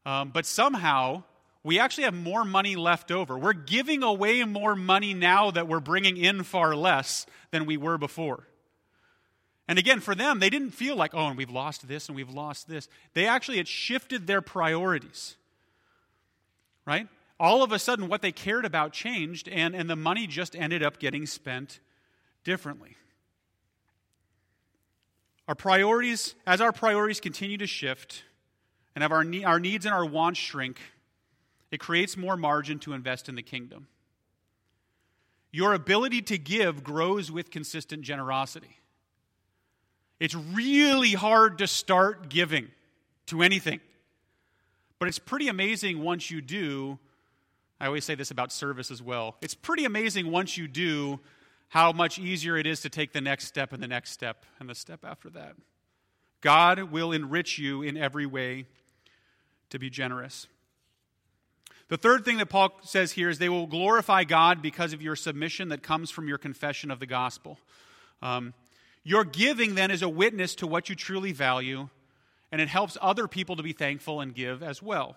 Um, 0.06 0.30
but 0.30 0.46
somehow, 0.46 1.24
we 1.62 1.78
actually 1.78 2.04
have 2.04 2.14
more 2.14 2.44
money 2.44 2.76
left 2.76 3.10
over. 3.10 3.38
We're 3.38 3.52
giving 3.52 4.02
away 4.02 4.42
more 4.44 4.74
money 4.74 5.12
now 5.12 5.50
that 5.50 5.68
we're 5.68 5.80
bringing 5.80 6.16
in 6.16 6.42
far 6.42 6.74
less 6.74 7.26
than 7.50 7.66
we 7.66 7.76
were 7.76 7.98
before. 7.98 8.46
And 9.68 9.78
again, 9.78 10.00
for 10.00 10.14
them, 10.14 10.40
they 10.40 10.50
didn't 10.50 10.70
feel 10.70 10.96
like, 10.96 11.14
oh, 11.14 11.26
and 11.26 11.36
we've 11.36 11.50
lost 11.50 11.86
this 11.86 12.08
and 12.08 12.16
we've 12.16 12.30
lost 12.30 12.66
this. 12.66 12.88
They 13.14 13.26
actually 13.26 13.58
had 13.58 13.68
shifted 13.68 14.26
their 14.26 14.40
priorities. 14.40 15.36
Right? 16.86 17.06
All 17.38 17.62
of 17.62 17.72
a 17.72 17.78
sudden, 17.78 18.08
what 18.08 18.22
they 18.22 18.32
cared 18.32 18.64
about 18.64 18.92
changed, 18.92 19.48
and, 19.48 19.74
and 19.74 19.88
the 19.88 19.96
money 19.96 20.26
just 20.26 20.56
ended 20.56 20.82
up 20.82 20.98
getting 20.98 21.24
spent 21.26 21.78
differently. 22.42 22.96
Our 25.46 25.54
priorities, 25.54 26.34
as 26.46 26.60
our 26.60 26.72
priorities 26.72 27.20
continue 27.20 27.58
to 27.58 27.66
shift, 27.66 28.24
and 28.94 29.02
have 29.02 29.12
our, 29.12 29.24
our 29.44 29.60
needs 29.60 29.86
and 29.86 29.94
our 29.94 30.04
wants 30.04 30.40
shrink, 30.40 30.80
it 31.70 31.78
creates 31.78 32.16
more 32.16 32.37
margin 32.37 32.78
to 32.80 32.92
invest 32.92 33.28
in 33.28 33.35
the 33.35 33.42
kingdom. 33.42 33.87
Your 35.52 35.74
ability 35.74 36.22
to 36.22 36.38
give 36.38 36.85
grows 36.85 37.30
with 37.30 37.50
consistent 37.50 38.02
generosity. 38.02 38.78
It's 40.18 40.35
really 40.35 41.12
hard 41.12 41.59
to 41.59 41.66
start 41.66 42.28
giving 42.28 42.68
to 43.26 43.42
anything, 43.42 43.80
but 44.98 45.09
it's 45.09 45.18
pretty 45.18 45.48
amazing 45.48 46.02
once 46.02 46.30
you 46.30 46.40
do. 46.40 46.98
I 47.80 47.87
always 47.87 48.04
say 48.04 48.14
this 48.14 48.30
about 48.30 48.52
service 48.52 48.90
as 48.90 49.02
well. 49.02 49.37
It's 49.40 49.54
pretty 49.54 49.87
amazing 49.87 50.30
once 50.30 50.56
you 50.59 50.68
do 50.68 51.20
how 51.68 51.92
much 51.92 52.18
easier 52.18 52.56
it 52.56 52.66
is 52.66 52.80
to 52.83 52.90
take 52.90 53.12
the 53.12 53.20
next 53.20 53.46
step 53.46 53.72
and 53.72 53.83
the 53.83 53.88
next 53.88 54.11
step 54.11 54.44
and 54.59 54.68
the 54.68 54.74
step 54.74 55.04
after 55.04 55.30
that. 55.30 55.54
God 56.40 56.90
will 56.90 57.12
enrich 57.12 57.59
you 57.59 57.83
in 57.83 57.96
every 57.96 58.26
way 58.26 58.66
to 59.70 59.78
be 59.78 59.88
generous. 59.88 60.48
The 61.90 61.96
third 61.96 62.24
thing 62.24 62.38
that 62.38 62.46
Paul 62.46 62.72
says 62.83 63.11
here 63.11 63.29
is 63.29 63.38
they 63.38 63.48
will 63.48 63.66
glorify 63.66 64.22
God 64.22 64.62
because 64.62 64.92
of 64.92 65.03
your 65.03 65.16
submission 65.16 65.70
that 65.70 65.83
comes 65.83 66.09
from 66.09 66.29
your 66.29 66.38
confession 66.38 66.88
of 66.92 67.00
the 67.00 67.07
gospel. 67.07 67.59
Um, 68.22 68.55
your 69.03 69.24
giving 69.24 69.74
then 69.74 69.90
is 69.90 70.03
a 70.03 70.09
witness 70.09 70.55
to 70.57 70.68
what 70.68 70.88
you 70.88 70.94
truly 70.94 71.33
value, 71.33 71.88
and 72.53 72.61
it 72.61 72.68
helps 72.68 72.96
other 73.00 73.26
people 73.26 73.57
to 73.57 73.64
be 73.64 73.72
thankful 73.72 74.20
and 74.20 74.33
give 74.33 74.62
as 74.62 74.81
well. 74.81 75.16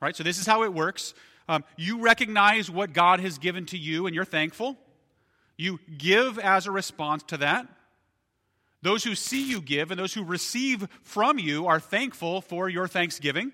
Right? 0.00 0.16
So, 0.16 0.24
this 0.24 0.40
is 0.40 0.46
how 0.46 0.64
it 0.64 0.74
works. 0.74 1.14
Um, 1.48 1.62
you 1.76 2.00
recognize 2.00 2.68
what 2.68 2.92
God 2.92 3.20
has 3.20 3.38
given 3.38 3.66
to 3.66 3.78
you, 3.78 4.06
and 4.06 4.14
you're 4.14 4.24
thankful. 4.24 4.76
You 5.56 5.78
give 5.96 6.40
as 6.40 6.66
a 6.66 6.72
response 6.72 7.22
to 7.28 7.36
that. 7.36 7.68
Those 8.82 9.04
who 9.04 9.14
see 9.14 9.48
you 9.48 9.60
give 9.60 9.92
and 9.92 10.00
those 10.00 10.14
who 10.14 10.24
receive 10.24 10.88
from 11.02 11.38
you 11.38 11.68
are 11.68 11.78
thankful 11.78 12.40
for 12.40 12.68
your 12.68 12.88
thanksgiving. 12.88 13.52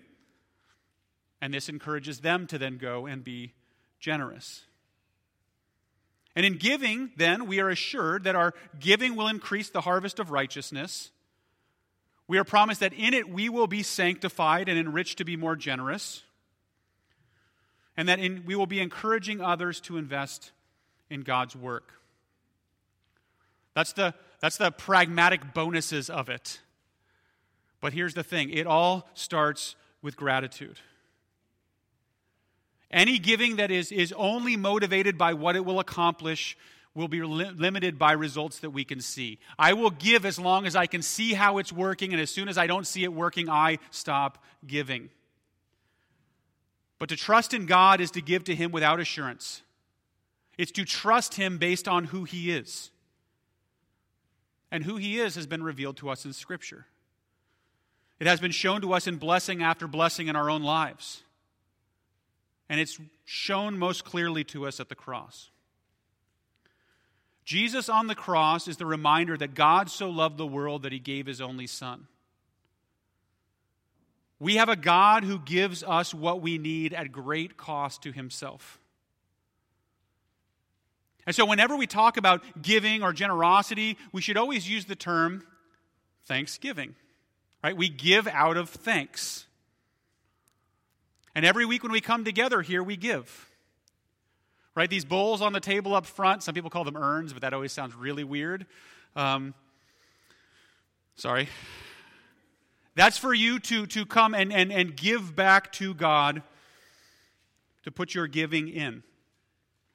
And 1.40 1.53
this 1.53 1.68
encourages 1.68 2.20
them 2.20 2.46
to 2.49 2.59
then 2.59 2.79
go 2.79 3.07
and 3.07 3.22
be 3.22 3.53
generous. 4.01 4.64
And 6.35 6.44
in 6.44 6.59
giving, 6.59 7.11
then, 7.16 7.46
we 7.46 7.61
are 7.61 7.70
assured 7.70 8.25
that 8.25 8.37
our 8.37 8.53
giving 8.79 9.16
will 9.16 9.29
increase 9.29 9.70
the 9.70 9.81
harvest 9.81 10.18
of 10.18 10.31
righteousness. 10.31 11.11
We 12.29 12.38
are 12.38 12.44
promised 12.44 12.81
that 12.81 12.92
in 12.92 13.14
it 13.14 13.29
we 13.29 13.49
will 13.49 13.66
be 13.66 13.83
sanctified 13.83 14.68
and 14.68 14.79
enriched 14.79 15.18
to 15.18 15.25
be 15.25 15.37
more 15.37 15.57
generous. 15.57 16.22
And 17.96 18.09
that 18.09 18.18
in, 18.18 18.44
we 18.44 18.55
will 18.55 18.66
be 18.66 18.81
encouraging 18.81 19.40
others 19.40 19.81
to 19.83 19.96
invest 19.96 20.53
in 21.09 21.22
God's 21.22 21.57
work. 21.57 21.92
That's 23.75 23.92
the, 23.94 24.14
that's 24.40 24.59
the 24.59 24.70
pragmatic 24.70 25.55
bonuses 25.55 26.11
of 26.11 26.29
it. 26.29 26.61
But 27.81 27.92
here's 27.92 28.14
the 28.14 28.25
thing 28.25 28.51
it 28.51 28.66
all 28.66 29.09
starts 29.14 29.77
with 30.03 30.16
gratitude. 30.16 30.81
Any 32.90 33.18
giving 33.18 33.57
that 33.57 33.70
is, 33.70 33.90
is 33.90 34.12
only 34.16 34.57
motivated 34.57 35.18
by 35.18 35.35
what 35.35 35.57
it 35.57 35.64
will 35.64 35.81
accomplish 35.81 36.57
will 36.94 37.09
be 37.09 37.22
li- 37.22 37.51
limited 37.51 37.99
by 37.99 38.12
results 38.12 38.61
that 38.61 38.70
we 38.70 38.85
can 38.85 39.01
see. 39.01 39.38
I 39.59 39.75
will 39.75 39.90
give 39.90 40.25
as 40.25 40.38
long 40.38 40.66
as 40.66 40.75
I 40.75 40.87
can 40.87 41.03
see 41.03 41.35
how 41.35 41.59
it's 41.59 41.72
working, 41.72 42.12
and 42.12 42.20
as 42.20 42.31
soon 42.31 42.49
as 42.49 42.57
I 42.57 42.66
don't 42.66 42.87
see 42.87 43.05
it 43.05 43.12
working, 43.12 43.51
I 43.51 43.79
stop 43.90 44.42
giving. 44.66 45.11
But 46.99 47.11
to 47.11 47.16
trust 47.16 47.53
in 47.53 47.66
God 47.66 48.01
is 48.01 48.11
to 48.12 48.22
give 48.22 48.44
to 48.44 48.55
Him 48.55 48.72
without 48.72 48.99
assurance. 48.99 49.62
It's 50.57 50.72
to 50.72 50.85
trust 50.85 51.35
Him 51.35 51.59
based 51.59 51.87
on 51.87 52.05
who 52.05 52.25
He 52.25 52.51
is. 52.51 52.90
And 54.70 54.85
who 54.85 54.96
He 54.96 55.18
is 55.18 55.35
has 55.35 55.46
been 55.46 55.62
revealed 55.62 55.99
to 55.99 56.09
us 56.09 56.25
in 56.25 56.33
Scripture. 56.33 56.87
It 58.18 58.27
has 58.27 58.40
been 58.40 58.53
shown 58.53 58.81
to 58.81 58.94
us 58.94 59.07
in 59.07 59.16
blessing 59.16 59.62
after 59.62 59.87
blessing 59.87 60.29
in 60.29 60.37
our 60.37 60.49
own 60.49 60.62
lives. 60.62 61.22
And 62.69 62.81
it's 62.81 62.99
shown 63.25 63.79
most 63.79 64.05
clearly 64.05 64.45
to 64.45 64.67
us 64.67 64.81
at 64.81 64.89
the 64.89 64.95
cross. 64.95 65.51
Jesus 67.45 67.89
on 67.89 68.09
the 68.09 68.15
cross 68.17 68.67
is 68.67 68.77
the 68.77 68.87
reminder 68.87 69.37
that 69.37 69.55
God 69.55 69.89
so 69.89 70.11
loved 70.11 70.37
the 70.37 70.47
world 70.47 70.83
that 70.83 70.93
he 70.93 70.99
gave 70.99 71.27
his 71.27 71.41
only 71.41 71.69
Son. 71.69 72.09
We 74.39 74.57
have 74.57 74.69
a 74.69 74.77
God 74.77 75.25
who 75.25 75.39
gives 75.39 75.83
us 75.83 76.13
what 76.13 76.43
we 76.43 76.59
need 76.59 76.93
at 76.93 77.13
great 77.13 77.57
cost 77.57 78.03
to 78.03 78.13
himself. 78.13 78.81
And 81.25 81.35
so, 81.35 81.47
whenever 81.47 81.77
we 81.77 81.87
talk 81.87 82.17
about 82.17 82.43
giving 82.61 83.03
or 83.03 83.13
generosity, 83.13 83.97
we 84.13 84.23
should 84.23 84.37
always 84.37 84.69
use 84.69 84.85
the 84.85 84.95
term 84.95 85.43
thanksgiving. 86.27 86.95
Right? 87.65 87.77
We 87.77 87.89
give 87.89 88.29
out 88.29 88.57
of 88.57 88.71
thanks. 88.71 89.47
And 91.37 91.44
every 91.44 91.66
week 91.66 91.83
when 91.83 91.92
we 91.92 92.01
come 92.01 92.25
together 92.25 92.62
here, 92.62 92.83
we 92.83 92.96
give. 92.96 93.51
Right? 94.75 94.88
These 94.88 95.05
bowls 95.05 95.42
on 95.42 95.53
the 95.53 95.61
table 95.61 95.94
up 95.94 96.07
front, 96.07 96.42
some 96.42 96.55
people 96.55 96.70
call 96.70 96.83
them 96.83 96.96
urns, 96.96 97.35
but 97.35 97.42
that 97.42 97.53
always 97.53 97.72
sounds 97.72 97.94
really 97.94 98.25
weird. 98.25 98.64
Um, 99.14 99.53
sorry. 101.14 101.51
That's 102.94 103.18
for 103.18 103.35
you 103.35 103.59
to, 103.59 103.87
to 103.87 104.07
come 104.07 104.35
and, 104.35 104.51
and, 104.51 104.72
and 104.72 104.96
give 104.96 105.37
back 105.37 105.72
to 105.72 105.92
God, 105.92 106.42
to 107.85 107.90
put 107.90 108.14
your 108.14 108.27
giving 108.27 108.68
in. 108.68 109.03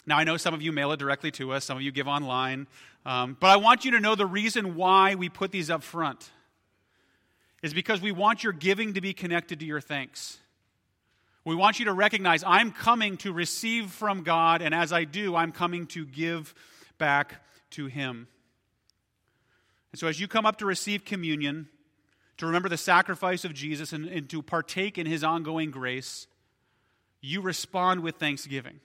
Now, 0.05 0.19
I 0.19 0.23
know 0.23 0.37
some 0.37 0.53
of 0.53 0.61
you 0.61 0.71
mail 0.71 0.91
it 0.91 0.97
directly 0.97 1.31
to 1.31 1.53
us, 1.53 1.65
some 1.65 1.75
of 1.75 1.81
you 1.81 1.91
give 1.91 2.07
online, 2.07 2.67
um, 3.03 3.35
but 3.39 3.49
I 3.49 3.55
want 3.55 3.83
you 3.83 3.89
to 3.91 3.99
know 3.99 4.13
the 4.13 4.27
reason 4.27 4.75
why 4.75 5.15
we 5.15 5.27
put 5.27 5.51
these 5.51 5.71
up 5.71 5.81
front 5.81 6.29
is 7.63 7.73
because 7.73 7.99
we 7.99 8.11
want 8.11 8.43
your 8.43 8.53
giving 8.53 8.93
to 8.93 9.01
be 9.01 9.11
connected 9.11 9.59
to 9.61 9.65
your 9.65 9.81
thanks. 9.81 10.37
We 11.43 11.55
want 11.55 11.79
you 11.79 11.85
to 11.85 11.93
recognize 11.93 12.43
I'm 12.45 12.71
coming 12.71 13.17
to 13.17 13.33
receive 13.33 13.89
from 13.89 14.21
God, 14.23 14.61
and 14.61 14.75
as 14.75 14.93
I 14.93 15.05
do, 15.05 15.35
I'm 15.35 15.51
coming 15.51 15.87
to 15.87 16.05
give 16.05 16.53
back 16.97 17.43
to 17.71 17.87
Him. 17.87 18.27
And 19.91 19.99
so, 19.99 20.07
as 20.07 20.19
you 20.19 20.27
come 20.27 20.45
up 20.45 20.57
to 20.57 20.65
receive 20.65 21.03
communion, 21.03 21.67
to 22.37 22.45
remember 22.45 22.69
the 22.69 22.77
sacrifice 22.77 23.43
of 23.43 23.53
Jesus 23.53 23.91
and, 23.91 24.05
and 24.05 24.29
to 24.29 24.41
partake 24.41 24.97
in 24.97 25.07
His 25.07 25.23
ongoing 25.23 25.71
grace, 25.71 26.27
you 27.21 27.41
respond 27.41 28.01
with 28.01 28.15
thanksgiving. 28.15 28.79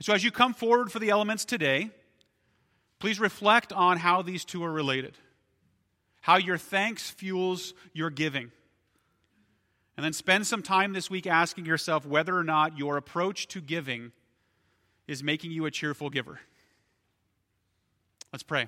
So, 0.00 0.14
as 0.14 0.24
you 0.24 0.30
come 0.30 0.54
forward 0.54 0.90
for 0.90 0.98
the 0.98 1.10
elements 1.10 1.44
today, 1.44 1.90
please 2.98 3.20
reflect 3.20 3.74
on 3.74 3.98
how 3.98 4.22
these 4.22 4.44
two 4.46 4.64
are 4.64 4.72
related, 4.72 5.18
how 6.22 6.38
your 6.38 6.56
thanks 6.58 7.10
fuels 7.10 7.74
your 7.92 8.08
giving. 8.08 8.50
And 9.96 10.04
then 10.04 10.12
spend 10.12 10.46
some 10.46 10.62
time 10.62 10.92
this 10.92 11.08
week 11.08 11.26
asking 11.26 11.66
yourself 11.66 12.04
whether 12.04 12.36
or 12.36 12.44
not 12.44 12.76
your 12.76 12.96
approach 12.96 13.46
to 13.48 13.60
giving 13.60 14.12
is 15.06 15.22
making 15.22 15.52
you 15.52 15.66
a 15.66 15.70
cheerful 15.70 16.10
giver. 16.10 16.40
Let's 18.32 18.42
pray. 18.42 18.66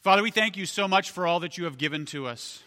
Father, 0.00 0.22
we 0.22 0.30
thank 0.30 0.56
you 0.56 0.64
so 0.64 0.88
much 0.88 1.10
for 1.10 1.26
all 1.26 1.40
that 1.40 1.58
you 1.58 1.64
have 1.64 1.76
given 1.76 2.06
to 2.06 2.26
us. 2.26 2.62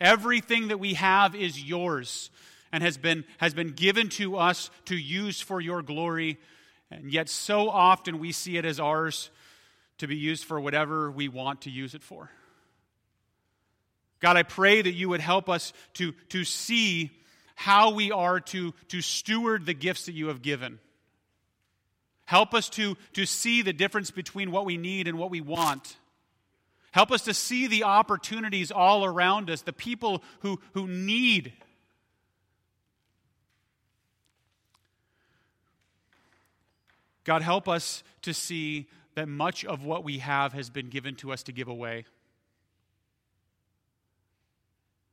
Everything 0.00 0.68
that 0.68 0.80
we 0.80 0.94
have 0.94 1.34
is 1.34 1.62
yours 1.62 2.30
and 2.72 2.82
has 2.82 2.96
been, 2.96 3.24
has 3.38 3.52
been 3.52 3.72
given 3.72 4.08
to 4.10 4.36
us 4.36 4.70
to 4.86 4.96
use 4.96 5.40
for 5.40 5.60
your 5.60 5.82
glory. 5.82 6.38
And 6.90 7.12
yet, 7.12 7.28
so 7.28 7.68
often 7.68 8.18
we 8.18 8.32
see 8.32 8.56
it 8.56 8.64
as 8.64 8.80
ours 8.80 9.30
to 9.98 10.06
be 10.06 10.16
used 10.16 10.44
for 10.44 10.58
whatever 10.58 11.10
we 11.10 11.28
want 11.28 11.62
to 11.62 11.70
use 11.70 11.94
it 11.94 12.02
for. 12.02 12.30
God, 14.22 14.36
I 14.36 14.44
pray 14.44 14.80
that 14.80 14.92
you 14.92 15.08
would 15.08 15.20
help 15.20 15.48
us 15.48 15.72
to, 15.94 16.12
to 16.28 16.44
see 16.44 17.10
how 17.56 17.90
we 17.90 18.12
are 18.12 18.38
to, 18.38 18.72
to 18.88 19.02
steward 19.02 19.66
the 19.66 19.74
gifts 19.74 20.06
that 20.06 20.12
you 20.12 20.28
have 20.28 20.42
given. 20.42 20.78
Help 22.24 22.54
us 22.54 22.68
to, 22.70 22.96
to 23.14 23.26
see 23.26 23.62
the 23.62 23.72
difference 23.72 24.12
between 24.12 24.52
what 24.52 24.64
we 24.64 24.76
need 24.76 25.08
and 25.08 25.18
what 25.18 25.30
we 25.30 25.40
want. 25.40 25.96
Help 26.92 27.10
us 27.10 27.22
to 27.22 27.34
see 27.34 27.66
the 27.66 27.82
opportunities 27.82 28.70
all 28.70 29.04
around 29.04 29.50
us, 29.50 29.62
the 29.62 29.72
people 29.72 30.22
who, 30.40 30.60
who 30.72 30.86
need. 30.86 31.52
God, 37.24 37.42
help 37.42 37.68
us 37.68 38.04
to 38.22 38.32
see 38.32 38.88
that 39.16 39.26
much 39.26 39.64
of 39.64 39.84
what 39.84 40.04
we 40.04 40.18
have 40.18 40.52
has 40.52 40.70
been 40.70 40.90
given 40.90 41.16
to 41.16 41.32
us 41.32 41.42
to 41.44 41.52
give 41.52 41.66
away. 41.66 42.04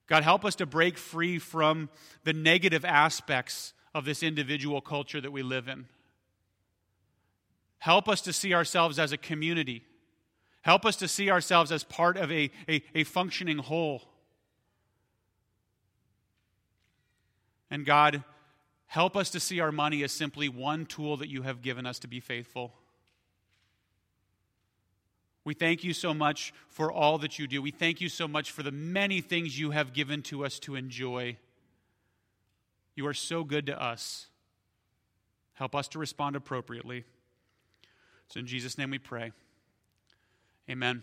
God, 0.10 0.24
help 0.24 0.43
us 0.43 0.55
to 0.55 0.66
break 0.66 0.97
free 0.97 1.38
from 1.38 1.88
the 2.24 2.34
negative 2.34 2.84
aspects 2.84 3.74
of 3.93 4.05
this 4.05 4.24
individual 4.24 4.82
culture 4.82 5.22
that 5.22 5.32
we 5.32 5.43
live 5.43 5.68
in. 5.68 5.86
Help 7.78 8.10
us 8.10 8.20
to 8.22 8.34
see 8.34 8.53
ourselves 8.53 8.97
as 8.97 9.12
a 9.12 9.18
community. 9.18 9.84
Help 10.62 10.84
us 10.84 10.95
to 10.97 11.07
see 11.07 11.30
ourselves 11.30 11.72
as 11.72 11.84
part 11.84 12.18
of 12.18 12.32
a, 12.32 12.49
a, 12.68 12.84
a 12.95 13.03
functioning 13.03 13.60
whole. 13.60 14.01
And 17.70 17.86
God, 17.86 18.24
help 18.88 19.16
us 19.16 19.30
to 19.30 19.39
see 19.39 19.60
our 19.60 19.72
money 19.72 20.03
as 20.03 20.12
simply 20.12 20.49
one 20.49 20.88
tool 20.88 21.18
that 21.18 21.30
you 21.30 21.43
have 21.43 21.62
given 21.62 21.86
us 21.86 21.99
to 21.99 22.07
be 22.07 22.20
faithful. 22.20 22.74
We 25.50 25.56
thank 25.56 25.84
you 25.84 25.95
so 25.95 26.14
much 26.14 26.54
for 26.68 26.91
all 26.91 27.18
that 27.18 27.39
you 27.39 27.47
do. 27.47 27.60
We 27.60 27.72
thank 27.72 28.02
you 28.02 28.08
so 28.08 28.28
much 28.28 28.52
for 28.52 28.62
the 28.62 28.72
many 28.72 29.20
things 29.20 29.58
you 29.58 29.72
have 29.72 29.93
given 29.93 30.22
to 30.22 30.45
us 30.45 30.60
to 30.60 30.76
enjoy. 30.76 31.38
You 32.93 33.08
are 33.08 33.16
so 33.16 33.43
good 33.43 33.66
to 33.66 33.82
us. 33.82 34.28
Help 35.54 35.74
us 35.74 35.88
to 35.88 35.97
respond 35.97 36.36
appropriately. 36.36 37.04
So, 38.28 38.39
in 38.39 38.45
Jesus' 38.45 38.78
name 38.78 38.91
we 38.91 39.00
pray. 39.00 39.32
Amen. 40.70 41.02